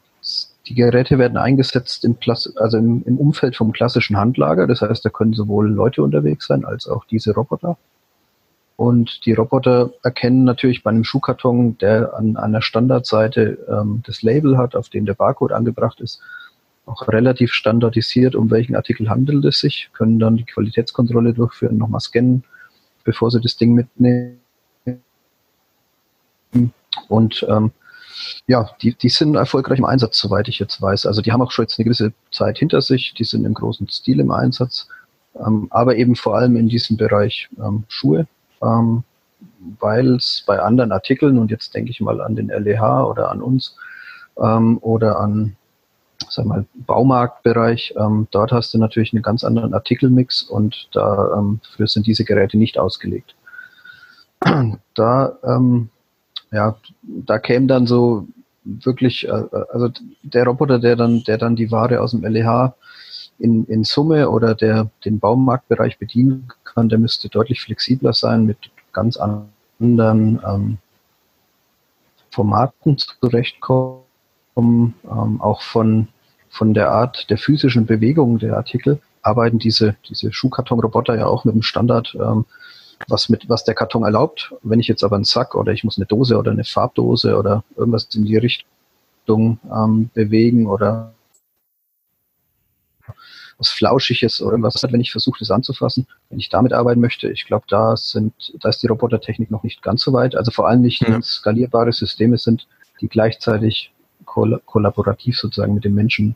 die 0.68 0.76
Geräte 0.76 1.20
werden 1.20 1.38
eingesetzt 1.38 2.06
im, 2.06 2.18
also 2.56 2.78
im, 2.78 3.04
im 3.06 3.18
Umfeld 3.18 3.56
vom 3.56 3.72
klassischen 3.72 4.18
Handlager. 4.18 4.66
Das 4.66 4.82
heißt, 4.82 5.06
da 5.06 5.10
können 5.10 5.34
sowohl 5.34 5.70
Leute 5.70 6.02
unterwegs 6.02 6.48
sein 6.48 6.66
als 6.66 6.88
auch 6.88 7.06
diese 7.06 7.34
Roboter. 7.34 7.78
Und 8.78 9.26
die 9.26 9.32
Roboter 9.32 9.92
erkennen 10.04 10.44
natürlich 10.44 10.84
bei 10.84 10.90
einem 10.90 11.06
Schuhkarton, 11.06 11.78
der 11.78 12.14
an 12.14 12.36
einer 12.36 12.62
Standardseite 12.62 13.58
ähm, 13.70 14.04
das 14.06 14.22
Label 14.22 14.58
hat, 14.58 14.76
auf 14.76 14.90
dem 14.90 15.06
der 15.06 15.14
Barcode 15.14 15.54
angebracht 15.54 16.02
ist, 16.02 16.20
auch 16.86 17.08
relativ 17.08 17.54
standardisiert, 17.54 18.36
um 18.36 18.52
welchen 18.52 18.76
Artikel 18.76 19.10
handelt 19.10 19.46
es 19.46 19.60
sich, 19.60 19.90
können 19.94 20.20
dann 20.20 20.38
die 20.38 20.46
Qualitätskontrolle 20.46 21.34
durchführen, 21.34 21.78
nochmal 21.78 22.02
scannen, 22.02 22.44
bevor 23.04 23.32
sie 23.32 23.40
das 23.40 23.56
Ding 23.56 23.74
mitnehmen. 23.74 24.40
Und 27.08 27.46
ähm, 27.50 27.72
ja, 28.48 28.70
die, 28.82 28.94
die 28.94 29.10
sind 29.10 29.36
erfolgreich 29.36 29.80
im 29.80 29.86
Einsatz, 29.86 30.20
soweit 30.20 30.48
ich 30.48 30.60
jetzt 30.60 30.82
weiß. 30.82 31.06
Also 31.06 31.22
die 31.22 31.32
haben 31.32 31.42
auch 31.42 31.52
schon 31.52 31.64
jetzt 31.64 31.80
eine 31.80 31.86
gewisse 31.86 32.14
Zeit 32.32 32.58
hinter 32.58 32.82
sich, 32.82 33.14
die 33.18 33.24
sind 33.24 33.46
im 33.46 33.54
großen 33.54 33.88
Stil 33.90 34.20
im 34.20 34.32
Einsatz, 34.32 34.88
ähm, 35.36 35.68
aber 35.70 35.96
eben 35.96 36.16
vor 36.16 36.36
allem 36.36 36.56
in 36.56 36.68
diesem 36.68 36.98
Bereich 36.98 37.50
ähm, 37.58 37.86
Schuhe 37.88 38.28
ähm, 38.66 39.04
weil 39.80 40.16
es 40.16 40.44
bei 40.46 40.60
anderen 40.60 40.92
Artikeln, 40.92 41.38
und 41.38 41.52
jetzt 41.52 41.74
denke 41.74 41.92
ich 41.92 42.02
mal 42.02 42.22
an 42.22 42.36
den 42.36 42.48
LEH 42.48 43.06
oder 43.06 43.32
an 43.32 43.42
uns 43.42 43.78
ähm, 44.38 44.78
oder 44.82 45.20
an 45.20 45.56
sag 46.30 46.46
mal, 46.46 46.66
Baumarktbereich, 46.74 47.94
ähm, 47.98 48.28
dort 48.32 48.52
hast 48.52 48.74
du 48.74 48.78
natürlich 48.78 49.14
einen 49.14 49.22
ganz 49.22 49.44
anderen 49.44 49.74
Artikelmix 49.74 50.44
und 50.44 50.90
da 50.92 51.38
ähm, 51.38 51.60
dafür 51.64 51.88
sind 51.88 52.08
diese 52.08 52.26
Geräte 52.26 52.58
nicht 52.58 52.78
ausgelegt. 52.78 53.36
Da, 54.94 55.38
ähm, 55.44 55.90
ja, 56.52 56.78
da 57.02 57.38
käme 57.38 57.68
dann 57.68 57.86
so 57.86 58.28
wirklich, 58.64 59.28
äh, 59.28 59.44
also 59.74 59.90
der 60.24 60.46
Roboter, 60.46 60.80
der 60.80 60.96
dann, 60.96 61.24
der 61.24 61.38
dann 61.38 61.58
die 61.58 61.72
Ware 61.72 62.00
aus 62.00 62.12
dem 62.12 62.24
LEH 62.24 62.74
in, 63.40 63.66
in 63.66 63.84
Summe 63.84 64.30
oder 64.30 64.56
der 64.56 64.90
den 65.04 65.20
Baumarktbereich 65.20 65.98
bedienen 66.00 66.48
kann, 66.64 66.90
der 66.90 67.00
müsste 67.00 67.30
deutlich 67.30 67.62
flexibler 67.62 68.14
sein, 68.14 68.46
mit 68.46 68.58
ganz 68.94 69.18
anderen 69.18 69.50
ähm, 69.80 70.78
Formaten 72.32 72.98
zurechtkommen, 72.98 74.04
ähm, 74.58 75.42
auch 75.42 75.62
von, 75.62 76.08
von 76.50 76.74
der 76.74 76.92
Art 76.92 77.30
der 77.30 77.38
physischen 77.38 77.86
Bewegung 77.86 78.40
der 78.40 78.58
Artikel 78.58 79.00
arbeiten 79.22 79.58
diese, 79.58 79.96
diese 80.08 80.32
Schuhkartonroboter 80.32 81.16
ja 81.18 81.26
auch 81.26 81.46
mit 81.46 81.56
dem 81.56 81.64
Standard, 81.64 82.16
ähm, 82.20 82.46
was, 83.08 83.28
mit, 83.28 83.50
was 83.50 83.64
der 83.64 83.74
Karton 83.74 84.04
erlaubt. 84.04 84.54
Wenn 84.62 84.80
ich 84.80 84.88
jetzt 84.88 85.04
aber 85.04 85.16
einen 85.16 85.26
Sack 85.26 85.56
oder 85.56 85.74
ich 85.74 85.84
muss 85.84 85.98
eine 85.98 86.06
Dose 86.06 86.38
oder 86.38 86.52
eine 86.52 86.64
Farbdose 86.64 87.38
oder 87.38 87.64
irgendwas 87.76 88.08
in 88.14 88.26
die 88.26 88.38
Richtung 88.38 89.60
ähm, 89.74 90.10
bewegen 90.14 90.68
oder 90.68 91.15
was 93.58 93.70
Flauschiges 93.70 94.42
oder 94.42 94.52
irgendwas 94.52 94.82
hat, 94.84 94.92
wenn 94.92 95.02
ich 95.02 95.12
versuche, 95.12 95.40
das 95.40 95.52
anzufassen. 95.52 96.08
Wenn 96.30 96.40
ich 96.40 96.50
damit 96.50 96.74
arbeiten 96.74 97.02
möchte, 97.02 97.30
ich 97.30 97.46
glaube, 97.46 97.66
da 97.70 97.96
sind, 97.96 98.34
da 98.60 98.70
ist 98.70 98.84
die 98.84 98.88
Robotertechnik 98.88 99.50
noch 99.50 99.64
nicht 99.64 99.82
ganz 99.82 100.02
so 100.02 100.14
weit. 100.14 100.36
Also 100.36 100.52
vor 100.52 100.68
allem 100.68 100.82
nicht 100.82 101.08
mhm. 101.08 101.22
skalierbare 101.22 101.94
Systeme 101.94 102.38
sind, 102.38 102.68
die 103.02 103.08
gleichzeitig 103.08 103.92
koll 104.26 104.62
kollaborativ 104.66 105.38
sozusagen 105.38 105.74
mit 105.74 105.86
dem 105.86 105.94
Menschen 105.94 106.36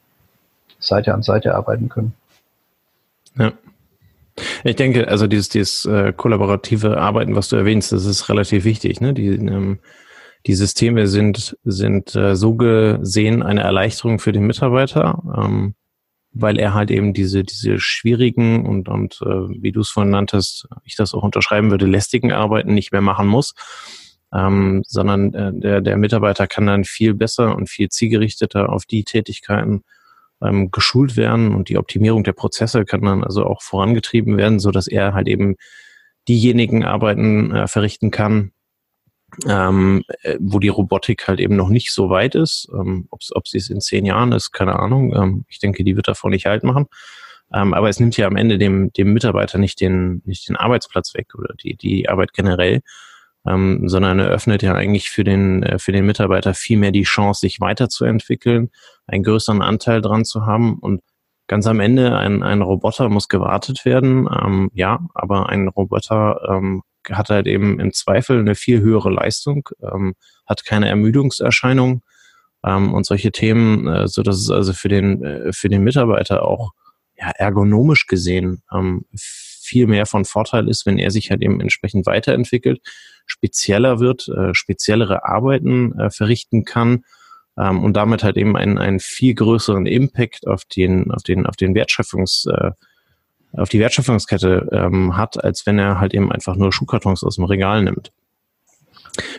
Seite 0.80 1.14
an 1.14 1.24
Seite 1.24 1.56
arbeiten 1.56 1.90
können. 1.90 2.14
Ja. 3.38 3.54
Ich 4.64 4.78
denke, 4.78 5.10
also 5.10 5.28
dieses, 5.28 5.50
dieses 5.50 5.86
äh, 5.86 6.14
kollaborative 6.14 6.98
Arbeiten, 6.98 7.36
was 7.36 7.50
du 7.50 7.58
erwähnst, 7.58 7.92
das 7.92 8.06
ist 8.06 8.30
relativ 8.30 8.64
wichtig. 8.64 9.02
Ne? 9.02 9.14
Die, 9.14 9.28
ähm, 9.28 9.80
die 10.46 10.54
Systeme 10.54 11.08
sind, 11.08 11.58
sind 11.66 12.16
äh, 12.16 12.38
so 12.38 12.56
gesehen 12.56 13.44
eine 13.44 13.62
Erleichterung 13.62 14.20
für 14.20 14.32
den 14.32 14.48
Mitarbeiter. 14.48 15.22
Ähm, 15.38 15.76
weil 16.42 16.60
er 16.60 16.74
halt 16.74 16.92
eben 16.92 17.14
diese, 17.14 17.44
diese 17.44 17.80
schwierigen 17.80 18.66
und, 18.66 18.90
und 18.90 19.20
äh, 19.22 19.62
wie 19.62 19.72
du 19.72 19.82
es 19.82 19.90
vorhin 19.90 20.12
nanntest, 20.12 20.68
ich 20.84 20.96
das 20.96 21.14
auch 21.14 21.24
unterschreiben 21.24 21.72
würde, 21.72 21.86
lästigen 21.86 22.32
Arbeiten 22.32 22.74
nicht 22.74 22.92
mehr 22.92 23.02
machen 23.02 23.28
muss, 23.28 23.54
ähm, 24.34 24.84
sondern 24.88 25.34
äh, 25.34 25.52
der, 25.54 25.82
der 25.82 25.98
Mitarbeiter 25.98 26.48
kann 26.48 26.68
dann 26.68 26.84
viel 26.84 27.14
besser 27.14 27.56
und 27.56 27.70
viel 27.70 27.90
zielgerichteter 27.90 28.70
auf 28.70 28.86
die 28.86 29.04
Tätigkeiten 29.04 29.84
ähm, 30.42 30.72
geschult 30.72 31.18
werden 31.18 31.54
und 31.54 31.70
die 31.70 31.78
Optimierung 31.78 32.24
der 32.24 32.34
Prozesse 32.34 32.86
kann 32.86 33.02
dann 33.02 33.24
also 33.24 33.46
auch 33.46 33.62
vorangetrieben 33.62 34.38
werden, 34.38 34.60
so 34.60 34.72
dass 34.72 34.88
er 34.88 35.14
halt 35.14 35.28
eben 35.28 35.56
diejenigen 36.28 36.86
Arbeiten 36.86 37.52
äh, 37.56 37.68
verrichten 37.68 38.12
kann, 38.12 38.52
ähm, 39.48 40.04
äh, 40.22 40.38
wo 40.40 40.60
die 40.60 40.70
Robotik 40.70 41.28
halt 41.28 41.40
eben 41.40 41.56
noch 41.56 41.70
nicht 41.70 41.92
so 41.92 42.10
weit 42.10 42.36
ist. 42.36 42.70
Ähm, 42.74 43.08
ob 43.10 43.48
sie 43.48 43.58
es 43.58 43.70
in 43.70 43.82
zehn 43.82 44.06
Jahren 44.06 44.32
ist, 44.32 44.52
keine 44.52 44.78
Ahnung. 44.80 45.14
Ähm, 45.16 45.46
ich 45.48 45.60
denke, 45.60 45.84
die 45.84 45.96
wird 45.96 46.08
davon 46.08 46.32
nicht 46.32 46.46
halt 46.46 46.64
machen. 46.64 46.88
Ähm, 47.54 47.74
aber 47.74 47.90
es 47.90 48.00
nimmt 48.00 48.16
ja 48.18 48.28
am 48.28 48.36
Ende 48.36 48.58
dem, 48.58 48.92
dem 48.94 49.14
Mitarbeiter 49.14 49.58
nicht 49.58 49.82
den, 49.82 50.22
nicht 50.26 50.48
den 50.48 50.56
Arbeitsplatz 50.56 51.14
weg 51.16 51.34
oder 51.36 51.54
die, 51.56 51.76
die 51.76 52.08
Arbeit 52.08 52.34
generell, 52.34 52.82
ähm, 53.48 53.88
sondern 53.88 54.20
eröffnet 54.20 54.62
ja 54.62 54.76
eigentlich 54.76 55.10
für 55.10 55.24
den, 55.24 55.64
äh, 55.64 55.80
für 55.80 55.92
den 55.92 56.06
Mitarbeiter 56.06 56.54
viel 56.54 56.78
mehr 56.78 56.92
die 56.92 57.04
Chance, 57.04 57.42
sich 57.42 57.60
weiterzuentwickeln, 57.60 58.70
einen 59.08 59.24
größeren 59.24 59.62
Anteil 59.62 60.02
dran 60.02 60.26
zu 60.26 60.46
haben 60.46 60.78
und 60.80 61.02
ganz 61.48 61.66
am 61.66 61.80
Ende 61.80 62.16
ein, 62.18 62.44
ein 62.44 62.62
Roboter 62.62 63.10
muss 63.10 63.28
gewartet 63.28 63.84
werden, 63.84 64.30
ähm, 64.32 64.70
ja, 64.74 65.00
aber 65.16 65.50
ein 65.50 65.68
Roboter 65.68 66.40
ähm, 66.48 66.84
hat 67.10 67.30
halt 67.30 67.48
eben 67.48 67.80
im 67.80 67.94
Zweifel 67.94 68.40
eine 68.40 68.56
viel 68.56 68.82
höhere 68.82 69.10
Leistung, 69.10 69.70
ähm, 69.82 70.16
hat 70.46 70.66
keine 70.66 70.90
Ermüdungserscheinung 70.90 72.02
ähm, 72.66 72.94
und 72.94 73.06
solche 73.06 73.32
Themen, 73.32 73.88
äh, 73.88 74.08
so 74.08 74.24
dass 74.24 74.38
es 74.38 74.50
also 74.50 74.74
für 74.74 74.90
den, 74.90 75.24
äh, 75.24 75.54
für 75.54 75.70
den 75.70 75.84
Mitarbeiter 75.84 76.44
auch 76.44 76.72
ja, 77.18 77.30
ergonomisch 77.32 78.08
gesehen 78.08 78.64
ähm, 78.74 79.06
viel 79.16 79.88
mehr 79.88 80.06
von 80.06 80.26
Vorteil 80.26 80.68
ist, 80.68 80.86
wenn 80.86 80.98
er 80.98 81.12
sich 81.12 81.30
halt 81.32 81.42
eben 81.42 81.62
entsprechend 81.62 82.06
weiterentwickelt, 82.06 82.82
spezieller 83.26 84.00
wird, 84.00 84.28
äh, 84.30 84.54
speziellere 84.54 85.26
Arbeiten 85.26 85.98
äh, 86.00 86.10
verrichten 86.10 86.66
kann 86.66 87.04
ähm, 87.58 87.84
und 87.84 87.94
damit 87.94 88.24
halt 88.24 88.38
eben 88.38 88.58
einen, 88.58 88.78
einen 88.78 89.00
viel 89.00 89.36
größeren 89.36 89.86
Impact 89.86 90.48
auf 90.48 90.66
den, 90.66 91.12
auf 91.12 91.24
den, 91.24 91.46
auf 91.46 91.56
den 91.56 91.76
Wertschöpfungs, 91.76 92.46
äh, 92.46 92.72
auf 93.54 93.70
die 93.70 93.80
Wertschöpfungskette 93.80 94.70
ähm, 94.72 95.18
hat, 95.18 95.44
als 95.44 95.66
wenn 95.66 95.80
er 95.80 96.00
halt 96.00 96.14
eben 96.14 96.32
einfach 96.32 96.56
nur 96.56 96.72
Schuhkartons 96.72 97.24
aus 97.24 97.36
dem 97.36 97.46
Regal 97.46 97.84
nimmt. 97.84 98.12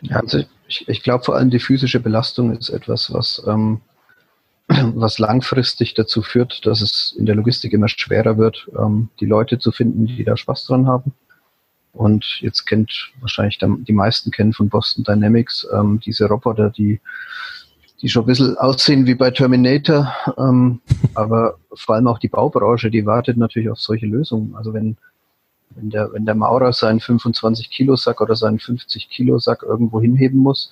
Ja, 0.02 0.16
also 0.16 0.42
ich, 0.66 0.88
ich 0.88 1.02
glaube 1.02 1.24
vor 1.24 1.36
allem 1.36 1.50
die 1.50 1.60
physische 1.60 2.00
Belastung 2.00 2.56
ist 2.56 2.70
etwas, 2.70 3.12
was, 3.12 3.42
ähm, 3.46 3.80
was 4.68 5.18
langfristig 5.18 5.94
dazu 5.94 6.22
führt, 6.22 6.66
dass 6.66 6.80
es 6.80 7.14
in 7.18 7.26
der 7.26 7.34
Logistik 7.34 7.72
immer 7.72 7.88
schwerer 7.88 8.36
wird, 8.38 8.68
ähm, 8.78 9.10
die 9.20 9.26
Leute 9.26 9.58
zu 9.58 9.72
finden, 9.72 10.06
die 10.06 10.24
da 10.24 10.36
Spaß 10.36 10.66
dran 10.66 10.86
haben. 10.86 11.12
Und 11.92 12.38
jetzt 12.40 12.66
kennt 12.66 13.10
wahrscheinlich 13.20 13.58
die 13.58 13.92
meisten 13.92 14.30
kennen 14.30 14.52
von 14.52 14.68
Boston 14.68 15.02
Dynamics 15.02 15.66
ähm, 15.72 16.00
diese 16.04 16.26
Roboter, 16.26 16.70
die 16.70 17.00
die 18.02 18.08
schon 18.08 18.24
ein 18.24 18.26
bisschen 18.26 18.56
aussehen 18.56 19.06
wie 19.06 19.14
bei 19.14 19.30
Terminator. 19.30 20.12
Ähm, 20.38 20.80
aber 21.14 21.58
vor 21.72 21.94
allem 21.94 22.08
auch 22.08 22.18
die 22.18 22.28
Baubranche, 22.28 22.90
die 22.90 23.06
wartet 23.06 23.36
natürlich 23.36 23.70
auf 23.70 23.80
solche 23.80 24.06
Lösungen. 24.06 24.54
Also 24.56 24.72
wenn, 24.72 24.96
wenn, 25.70 25.90
der, 25.90 26.12
wenn 26.12 26.26
der 26.26 26.34
Maurer 26.34 26.72
seinen 26.72 27.00
25 27.00 27.70
Kilo 27.70 27.96
Sack 27.96 28.20
oder 28.20 28.36
seinen 28.36 28.58
50 28.58 29.08
Kilo 29.08 29.38
Sack 29.38 29.62
irgendwo 29.62 30.00
hinheben 30.00 30.40
muss, 30.40 30.70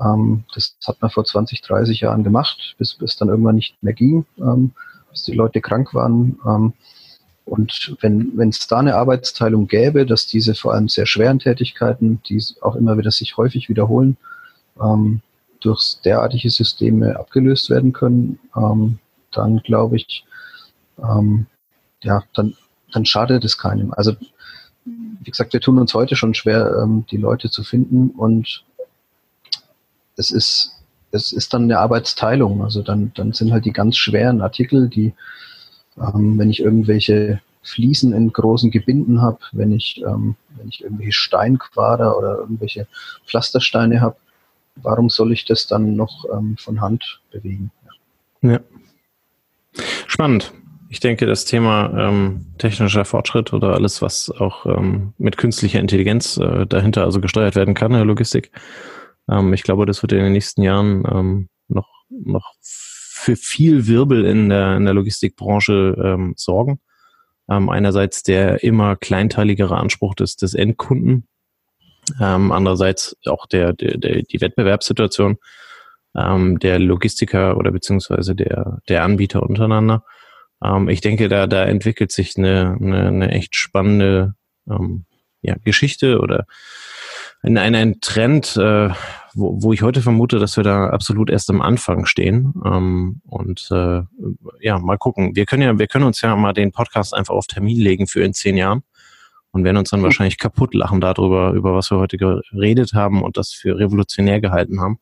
ähm, 0.00 0.44
das 0.54 0.76
hat 0.86 1.02
man 1.02 1.10
vor 1.10 1.24
20, 1.24 1.60
30 1.62 2.00
Jahren 2.00 2.24
gemacht, 2.24 2.74
bis 2.78 2.96
es 3.00 3.16
dann 3.16 3.28
irgendwann 3.28 3.56
nicht 3.56 3.82
mehr 3.82 3.92
ging, 3.92 4.24
ähm, 4.38 4.72
bis 5.10 5.24
die 5.24 5.34
Leute 5.34 5.60
krank 5.60 5.92
waren. 5.94 6.38
Ähm, 6.46 6.72
und 7.44 7.96
wenn 8.00 8.32
wenn 8.36 8.50
es 8.50 8.68
da 8.68 8.78
eine 8.78 8.94
Arbeitsteilung 8.94 9.66
gäbe, 9.66 10.06
dass 10.06 10.26
diese 10.26 10.54
vor 10.54 10.74
allem 10.74 10.88
sehr 10.88 11.06
schweren 11.06 11.40
Tätigkeiten, 11.40 12.22
die 12.28 12.42
auch 12.60 12.76
immer 12.76 12.96
wieder 12.96 13.10
sich 13.10 13.36
häufig 13.36 13.68
wiederholen, 13.68 14.16
ähm, 14.80 15.20
durch 15.62 15.96
derartige 16.04 16.50
Systeme 16.50 17.18
abgelöst 17.18 17.70
werden 17.70 17.92
können, 17.92 18.38
ähm, 18.56 18.98
dann 19.30 19.58
glaube 19.58 19.96
ich, 19.96 20.24
ähm, 20.98 21.46
ja, 22.02 22.22
dann, 22.34 22.54
dann 22.92 23.04
schadet 23.04 23.44
es 23.44 23.58
keinem. 23.58 23.92
Also, 23.94 24.14
wie 24.84 25.30
gesagt, 25.30 25.52
wir 25.52 25.60
tun 25.60 25.78
uns 25.78 25.94
heute 25.94 26.16
schon 26.16 26.34
schwer, 26.34 26.82
ähm, 26.82 27.06
die 27.10 27.16
Leute 27.16 27.50
zu 27.50 27.62
finden 27.62 28.10
und 28.10 28.64
es 30.16 30.30
ist, 30.30 30.72
es 31.10 31.32
ist 31.32 31.54
dann 31.54 31.64
eine 31.64 31.78
Arbeitsteilung. 31.78 32.62
Also 32.62 32.82
dann, 32.82 33.12
dann 33.14 33.32
sind 33.32 33.52
halt 33.52 33.64
die 33.64 33.72
ganz 33.72 33.96
schweren 33.96 34.40
Artikel, 34.40 34.88
die, 34.88 35.14
ähm, 35.96 36.38
wenn 36.38 36.50
ich 36.50 36.60
irgendwelche 36.60 37.40
Fliesen 37.62 38.12
in 38.12 38.32
großen 38.32 38.70
Gebinden 38.70 39.22
habe, 39.22 39.38
wenn 39.52 39.72
ich, 39.72 40.02
ähm, 40.04 40.36
wenn 40.56 40.68
ich 40.68 40.82
irgendwelche 40.82 41.12
Steinquader 41.12 42.18
oder 42.18 42.38
irgendwelche 42.38 42.88
Pflastersteine 43.26 44.00
habe, 44.00 44.16
warum 44.76 45.08
soll 45.08 45.32
ich 45.32 45.44
das 45.44 45.66
dann 45.66 45.96
noch 45.96 46.24
ähm, 46.32 46.56
von 46.58 46.80
Hand 46.80 47.20
bewegen? 47.30 47.70
Ja. 48.42 48.60
Spannend. 50.06 50.52
Ich 50.88 51.00
denke, 51.00 51.24
das 51.24 51.46
Thema 51.46 51.90
ähm, 51.96 52.46
technischer 52.58 53.06
Fortschritt 53.06 53.54
oder 53.54 53.72
alles, 53.72 54.02
was 54.02 54.30
auch 54.30 54.66
ähm, 54.66 55.14
mit 55.16 55.38
künstlicher 55.38 55.80
Intelligenz 55.80 56.36
äh, 56.36 56.66
dahinter 56.66 57.04
also 57.04 57.20
gesteuert 57.20 57.54
werden 57.56 57.72
kann 57.72 57.92
in 57.92 57.98
der 57.98 58.04
Logistik, 58.04 58.50
ähm, 59.30 59.52
ich 59.52 59.62
glaube, 59.62 59.86
das 59.86 60.02
wird 60.02 60.12
in 60.12 60.18
den 60.18 60.32
nächsten 60.32 60.62
Jahren 60.62 61.04
ähm, 61.10 61.48
noch, 61.68 61.88
noch 62.10 62.54
für 62.60 63.36
viel 63.36 63.86
Wirbel 63.86 64.24
in 64.24 64.48
der, 64.48 64.76
in 64.76 64.84
der 64.84 64.94
Logistikbranche 64.94 65.96
ähm, 66.02 66.34
sorgen. 66.36 66.80
Einerseits 67.48 68.22
der 68.22 68.62
immer 68.62 68.96
kleinteiligere 68.96 69.76
Anspruch 69.76 70.14
des, 70.14 70.36
des 70.36 70.54
Endkunden, 70.54 71.26
ähm, 72.20 72.52
andererseits 72.52 73.16
auch 73.26 73.46
der, 73.46 73.72
der, 73.72 73.98
der, 73.98 74.22
die 74.22 74.40
Wettbewerbssituation 74.40 75.38
ähm, 76.16 76.58
der 76.58 76.78
Logistiker 76.78 77.56
oder 77.56 77.70
beziehungsweise 77.70 78.34
der, 78.34 78.78
der 78.88 79.04
Anbieter 79.04 79.42
untereinander. 79.42 80.04
Ähm, 80.62 80.88
ich 80.88 81.00
denke, 81.00 81.28
da, 81.28 81.46
da 81.46 81.64
entwickelt 81.64 82.12
sich 82.12 82.36
eine, 82.36 82.76
eine, 82.80 83.08
eine 83.08 83.30
echt 83.30 83.56
spannende 83.56 84.34
ähm, 84.68 85.04
ja, 85.40 85.56
Geschichte 85.64 86.20
oder 86.20 86.46
ein, 87.42 87.58
ein, 87.58 87.74
ein 87.74 88.00
Trend, 88.00 88.56
äh, 88.56 88.90
wo, 89.34 89.62
wo 89.62 89.72
ich 89.72 89.82
heute 89.82 90.02
vermute, 90.02 90.38
dass 90.38 90.56
wir 90.56 90.64
da 90.64 90.90
absolut 90.90 91.30
erst 91.30 91.50
am 91.50 91.60
Anfang 91.60 92.06
stehen. 92.06 92.54
Ähm, 92.64 93.20
und 93.26 93.68
äh, 93.72 94.02
ja, 94.60 94.78
mal 94.78 94.98
gucken. 94.98 95.34
Wir 95.34 95.46
können 95.46 95.62
ja, 95.62 95.78
wir 95.78 95.88
können 95.88 96.04
uns 96.04 96.20
ja 96.20 96.36
mal 96.36 96.52
den 96.52 96.70
Podcast 96.70 97.14
einfach 97.14 97.34
auf 97.34 97.46
Termin 97.46 97.78
legen 97.78 98.06
für 98.06 98.22
in 98.22 98.34
zehn 98.34 98.56
Jahren 98.56 98.82
und 99.52 99.64
werden 99.64 99.76
uns 99.76 99.90
dann 99.90 100.02
wahrscheinlich 100.02 100.38
kaputt 100.38 100.74
lachen 100.74 101.00
darüber, 101.00 101.52
über 101.52 101.74
was 101.74 101.90
wir 101.90 101.98
heute 101.98 102.16
geredet 102.16 102.94
haben 102.94 103.22
und 103.22 103.36
das 103.36 103.52
für 103.52 103.78
revolutionär 103.78 104.40
gehalten 104.40 104.80
haben, 104.80 104.98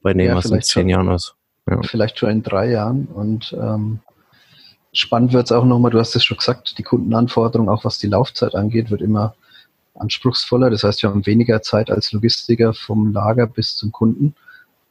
bei 0.00 0.12
dem, 0.14 0.26
ja, 0.26 0.36
was 0.36 0.46
in 0.46 0.60
zehn 0.62 0.88
Jahren 0.88 1.10
ist. 1.10 1.34
Ja. 1.70 1.80
Vielleicht 1.82 2.18
schon 2.18 2.30
in 2.30 2.42
drei 2.42 2.70
Jahren 2.70 3.06
und 3.06 3.54
ähm, 3.58 4.00
spannend 4.92 5.32
wird 5.32 5.46
es 5.46 5.52
auch 5.52 5.64
nochmal, 5.64 5.90
du 5.90 5.98
hast 5.98 6.16
es 6.16 6.24
schon 6.24 6.38
gesagt, 6.38 6.76
die 6.78 6.82
Kundenanforderung, 6.82 7.68
auch 7.68 7.84
was 7.84 7.98
die 7.98 8.08
Laufzeit 8.08 8.54
angeht, 8.54 8.90
wird 8.90 9.02
immer 9.02 9.34
anspruchsvoller. 9.94 10.70
Das 10.70 10.84
heißt, 10.84 11.02
wir 11.02 11.10
haben 11.10 11.26
weniger 11.26 11.62
Zeit 11.62 11.90
als 11.90 12.12
Logistiker 12.12 12.74
vom 12.74 13.12
Lager 13.12 13.46
bis 13.46 13.76
zum 13.76 13.92
Kunden. 13.92 14.34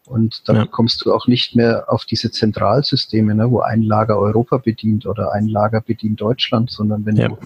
Und 0.06 0.48
dann 0.50 0.56
ja. 0.56 0.66
kommst 0.66 1.06
du 1.06 1.14
auch 1.14 1.28
nicht 1.28 1.56
mehr 1.56 1.86
auf 1.88 2.06
diese 2.06 2.32
Zentralsysteme, 2.32 3.34
ne, 3.36 3.50
wo 3.50 3.62
ein 3.62 3.82
Lager 3.82 4.18
Europa 4.18 4.58
bedient 4.58 5.06
oder 5.06 5.32
ein 5.32 5.48
Lager 5.48 5.82
bedient 5.82 6.20
Deutschland, 6.20 6.72
sondern 6.72 7.06
wenn 7.06 7.16
ja. 7.16 7.30
du 7.30 7.38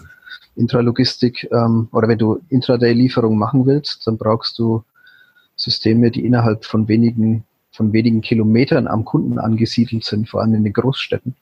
Intralogistik 0.55 1.49
ähm, 1.51 1.87
oder 1.91 2.07
wenn 2.07 2.17
du 2.17 2.39
Intraday-Lieferungen 2.49 3.37
machen 3.37 3.65
willst, 3.65 4.05
dann 4.07 4.17
brauchst 4.17 4.57
du 4.59 4.83
Systeme, 5.55 6.11
die 6.11 6.25
innerhalb 6.25 6.65
von 6.65 6.87
wenigen, 6.87 7.43
von 7.71 7.93
wenigen 7.93 8.21
Kilometern 8.21 8.87
am 8.87 9.05
Kunden 9.05 9.39
angesiedelt 9.39 10.03
sind, 10.03 10.29
vor 10.29 10.41
allem 10.41 10.53
in 10.53 10.63
den 10.63 10.73
Großstädten. 10.73 11.35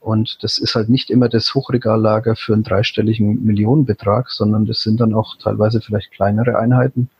Und 0.00 0.38
das 0.42 0.58
ist 0.58 0.74
halt 0.74 0.88
nicht 0.88 1.10
immer 1.10 1.28
das 1.28 1.54
Hochregallager 1.54 2.36
für 2.36 2.54
einen 2.54 2.62
dreistelligen 2.62 3.44
Millionenbetrag, 3.44 4.30
sondern 4.30 4.64
das 4.64 4.80
sind 4.80 5.00
dann 5.00 5.14
auch 5.14 5.36
teilweise 5.36 5.80
vielleicht 5.80 6.12
kleinere 6.12 6.58
Einheiten, 6.58 7.10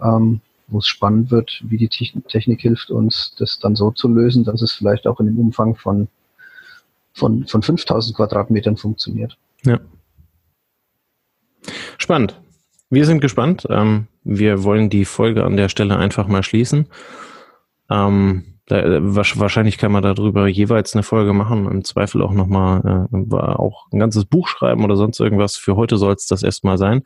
ähm, 0.00 0.40
wo 0.68 0.78
es 0.78 0.86
spannend 0.86 1.30
wird, 1.30 1.62
wie 1.64 1.76
die 1.76 1.88
Technik 1.88 2.60
hilft, 2.60 2.90
uns 2.90 3.34
das 3.38 3.58
dann 3.58 3.76
so 3.76 3.90
zu 3.90 4.08
lösen, 4.08 4.44
dass 4.44 4.62
es 4.62 4.72
vielleicht 4.72 5.06
auch 5.06 5.20
in 5.20 5.26
dem 5.26 5.38
Umfang 5.38 5.76
von, 5.76 6.08
von, 7.12 7.46
von 7.46 7.62
5000 7.62 8.16
Quadratmetern 8.16 8.76
funktioniert. 8.76 9.36
Ja. 9.64 9.78
Spannend. 11.98 12.40
Wir 12.90 13.04
sind 13.04 13.20
gespannt. 13.20 13.66
Ähm, 13.68 14.06
wir 14.24 14.64
wollen 14.64 14.88
die 14.88 15.04
Folge 15.04 15.44
an 15.44 15.56
der 15.56 15.68
Stelle 15.68 15.98
einfach 15.98 16.26
mal 16.26 16.42
schließen. 16.42 16.86
Ähm, 17.90 18.58
da, 18.66 18.82
wahrscheinlich 19.00 19.78
kann 19.78 19.92
man 19.92 20.02
darüber 20.02 20.46
jeweils 20.46 20.94
eine 20.94 21.02
Folge 21.02 21.32
machen, 21.32 21.66
im 21.66 21.84
Zweifel 21.84 22.22
auch 22.22 22.32
nochmal 22.32 23.08
äh, 23.12 23.34
auch 23.34 23.86
ein 23.92 23.98
ganzes 23.98 24.26
Buch 24.26 24.46
schreiben 24.48 24.84
oder 24.84 24.96
sonst 24.96 25.20
irgendwas. 25.20 25.56
Für 25.56 25.76
heute 25.76 25.96
soll 25.96 26.14
es 26.14 26.26
das 26.26 26.42
erstmal 26.42 26.78
sein. 26.78 27.02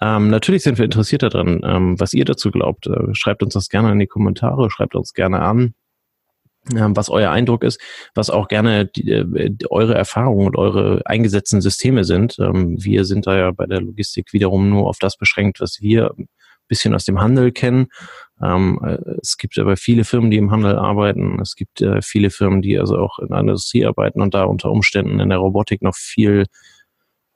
Ähm, 0.00 0.28
natürlich 0.28 0.62
sind 0.62 0.78
wir 0.78 0.86
interessiert 0.86 1.22
daran, 1.22 1.60
ähm, 1.62 2.00
was 2.00 2.14
ihr 2.14 2.24
dazu 2.24 2.50
glaubt. 2.50 2.86
Äh, 2.86 3.14
schreibt 3.14 3.42
uns 3.42 3.54
das 3.54 3.68
gerne 3.68 3.92
in 3.92 3.98
die 3.98 4.06
Kommentare, 4.06 4.70
schreibt 4.70 4.94
uns 4.94 5.12
gerne 5.12 5.40
an. 5.40 5.74
Was 6.68 7.08
euer 7.08 7.30
Eindruck 7.30 7.64
ist, 7.64 7.80
was 8.14 8.28
auch 8.28 8.46
gerne 8.46 8.84
die, 8.84 9.10
äh, 9.10 9.50
eure 9.70 9.94
Erfahrungen 9.94 10.46
und 10.46 10.58
eure 10.58 11.00
eingesetzten 11.06 11.62
Systeme 11.62 12.04
sind. 12.04 12.36
Ähm, 12.38 12.76
wir 12.78 13.06
sind 13.06 13.26
da 13.26 13.36
ja 13.36 13.50
bei 13.50 13.64
der 13.64 13.80
Logistik 13.80 14.34
wiederum 14.34 14.68
nur 14.68 14.86
auf 14.86 14.98
das 14.98 15.16
beschränkt, 15.16 15.60
was 15.60 15.80
wir 15.80 16.12
ein 16.18 16.28
bisschen 16.68 16.94
aus 16.94 17.04
dem 17.04 17.18
Handel 17.18 17.50
kennen. 17.50 17.86
Ähm, 18.42 18.78
äh, 18.84 18.98
es 19.22 19.38
gibt 19.38 19.58
aber 19.58 19.78
viele 19.78 20.04
Firmen, 20.04 20.30
die 20.30 20.36
im 20.36 20.50
Handel 20.50 20.76
arbeiten. 20.76 21.40
Es 21.40 21.56
gibt 21.56 21.80
äh, 21.80 22.02
viele 22.02 22.28
Firmen, 22.28 22.60
die 22.60 22.78
also 22.78 22.98
auch 22.98 23.18
in 23.20 23.28
der 23.28 23.40
Industrie 23.40 23.86
arbeiten 23.86 24.20
und 24.20 24.34
da 24.34 24.44
unter 24.44 24.70
Umständen 24.70 25.18
in 25.18 25.30
der 25.30 25.38
Robotik 25.38 25.82
noch 25.82 25.96
viel 25.96 26.44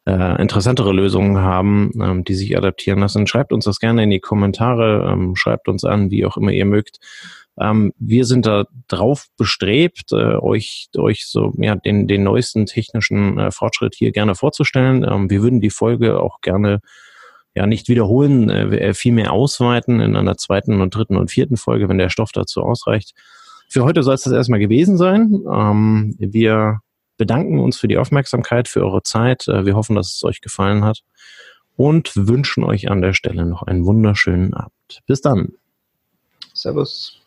interessantere 0.07 0.93
Lösungen 0.93 1.39
haben, 1.39 1.91
ähm, 1.99 2.25
die 2.25 2.35
sich 2.35 2.59
adaptieren 2.59 2.99
lassen. 2.99 3.27
Schreibt 3.27 3.55
uns 3.55 3.65
das 3.65 3.79
gerne 3.79 4.03
in 4.03 4.11
die 4.11 4.21
Kommentare, 4.21 5.17
schreibt 5.35 5.67
uns 5.67 5.83
an, 5.83 6.11
wie 6.11 6.27
auch 6.27 6.37
immer 6.37 6.51
ihr 6.51 6.67
mögt. 6.67 6.99
Ähm, 7.59 7.93
wir 7.99 8.25
sind 8.25 8.47
da 8.47 8.65
drauf 8.89 9.27
bestrebt, 9.37 10.13
äh, 10.13 10.37
euch, 10.37 10.89
euch 10.97 11.27
so 11.27 11.53
ja, 11.59 11.77
den, 11.77 12.09
den 12.09 12.25
neuesten 12.25 12.67
technischen 12.67 13.39
äh, 13.39 13.51
Fortschritt 13.51 13.95
hier 13.95 14.13
gerne 14.13 14.35
vorzustellen. 14.35 15.05
Ähm, 15.09 15.31
wir 15.31 15.43
würden 15.43 15.61
die 15.61 15.71
Folge 15.71 16.21
auch 16.21 16.41
gerne 16.41 16.81
ja 17.55 17.67
nicht 17.67 17.89
wiederholen, 17.89 18.51
äh, 18.51 18.95
viel 18.95 19.27
ausweiten 19.27 20.01
in 20.01 20.17
einer 20.17 20.37
zweiten 20.37 20.81
und 20.81 20.95
dritten 20.95 21.17
und 21.17 21.31
vierten 21.31 21.57
Folge, 21.57 21.89
wenn 21.89 21.99
der 21.99 22.11
Stoff 22.11 22.33
dazu 22.33 22.63
ausreicht. 22.63 23.15
Für 23.69 23.85
heute 23.85 24.03
soll 24.03 24.15
es 24.15 24.23
das 24.23 24.33
erstmal 24.33 24.59
gewesen 24.59 24.97
sein. 24.97 25.45
Ähm, 25.51 26.17
wir 26.19 26.81
bedanken 27.17 27.61
uns 27.61 27.79
für 27.79 27.89
die 27.89 27.99
Aufmerksamkeit, 27.99 28.69
für 28.69 28.83
eure 28.83 29.03
Zeit. 29.03 29.47
Äh, 29.49 29.65
wir 29.65 29.77
hoffen, 29.77 29.95
dass 29.95 30.15
es 30.15 30.25
euch 30.25 30.41
gefallen 30.41 30.85
hat 30.85 31.01
und 31.77 32.13
wünschen 32.15 32.65
euch 32.65 32.91
an 32.91 33.03
der 33.03 33.13
Stelle 33.13 33.47
noch 33.47 33.63
einen 33.63 33.87
wunderschönen 33.87 34.55
Abend. 34.55 35.03
Bis 35.07 35.21
dann. 35.21 35.53
Servus. 36.53 37.24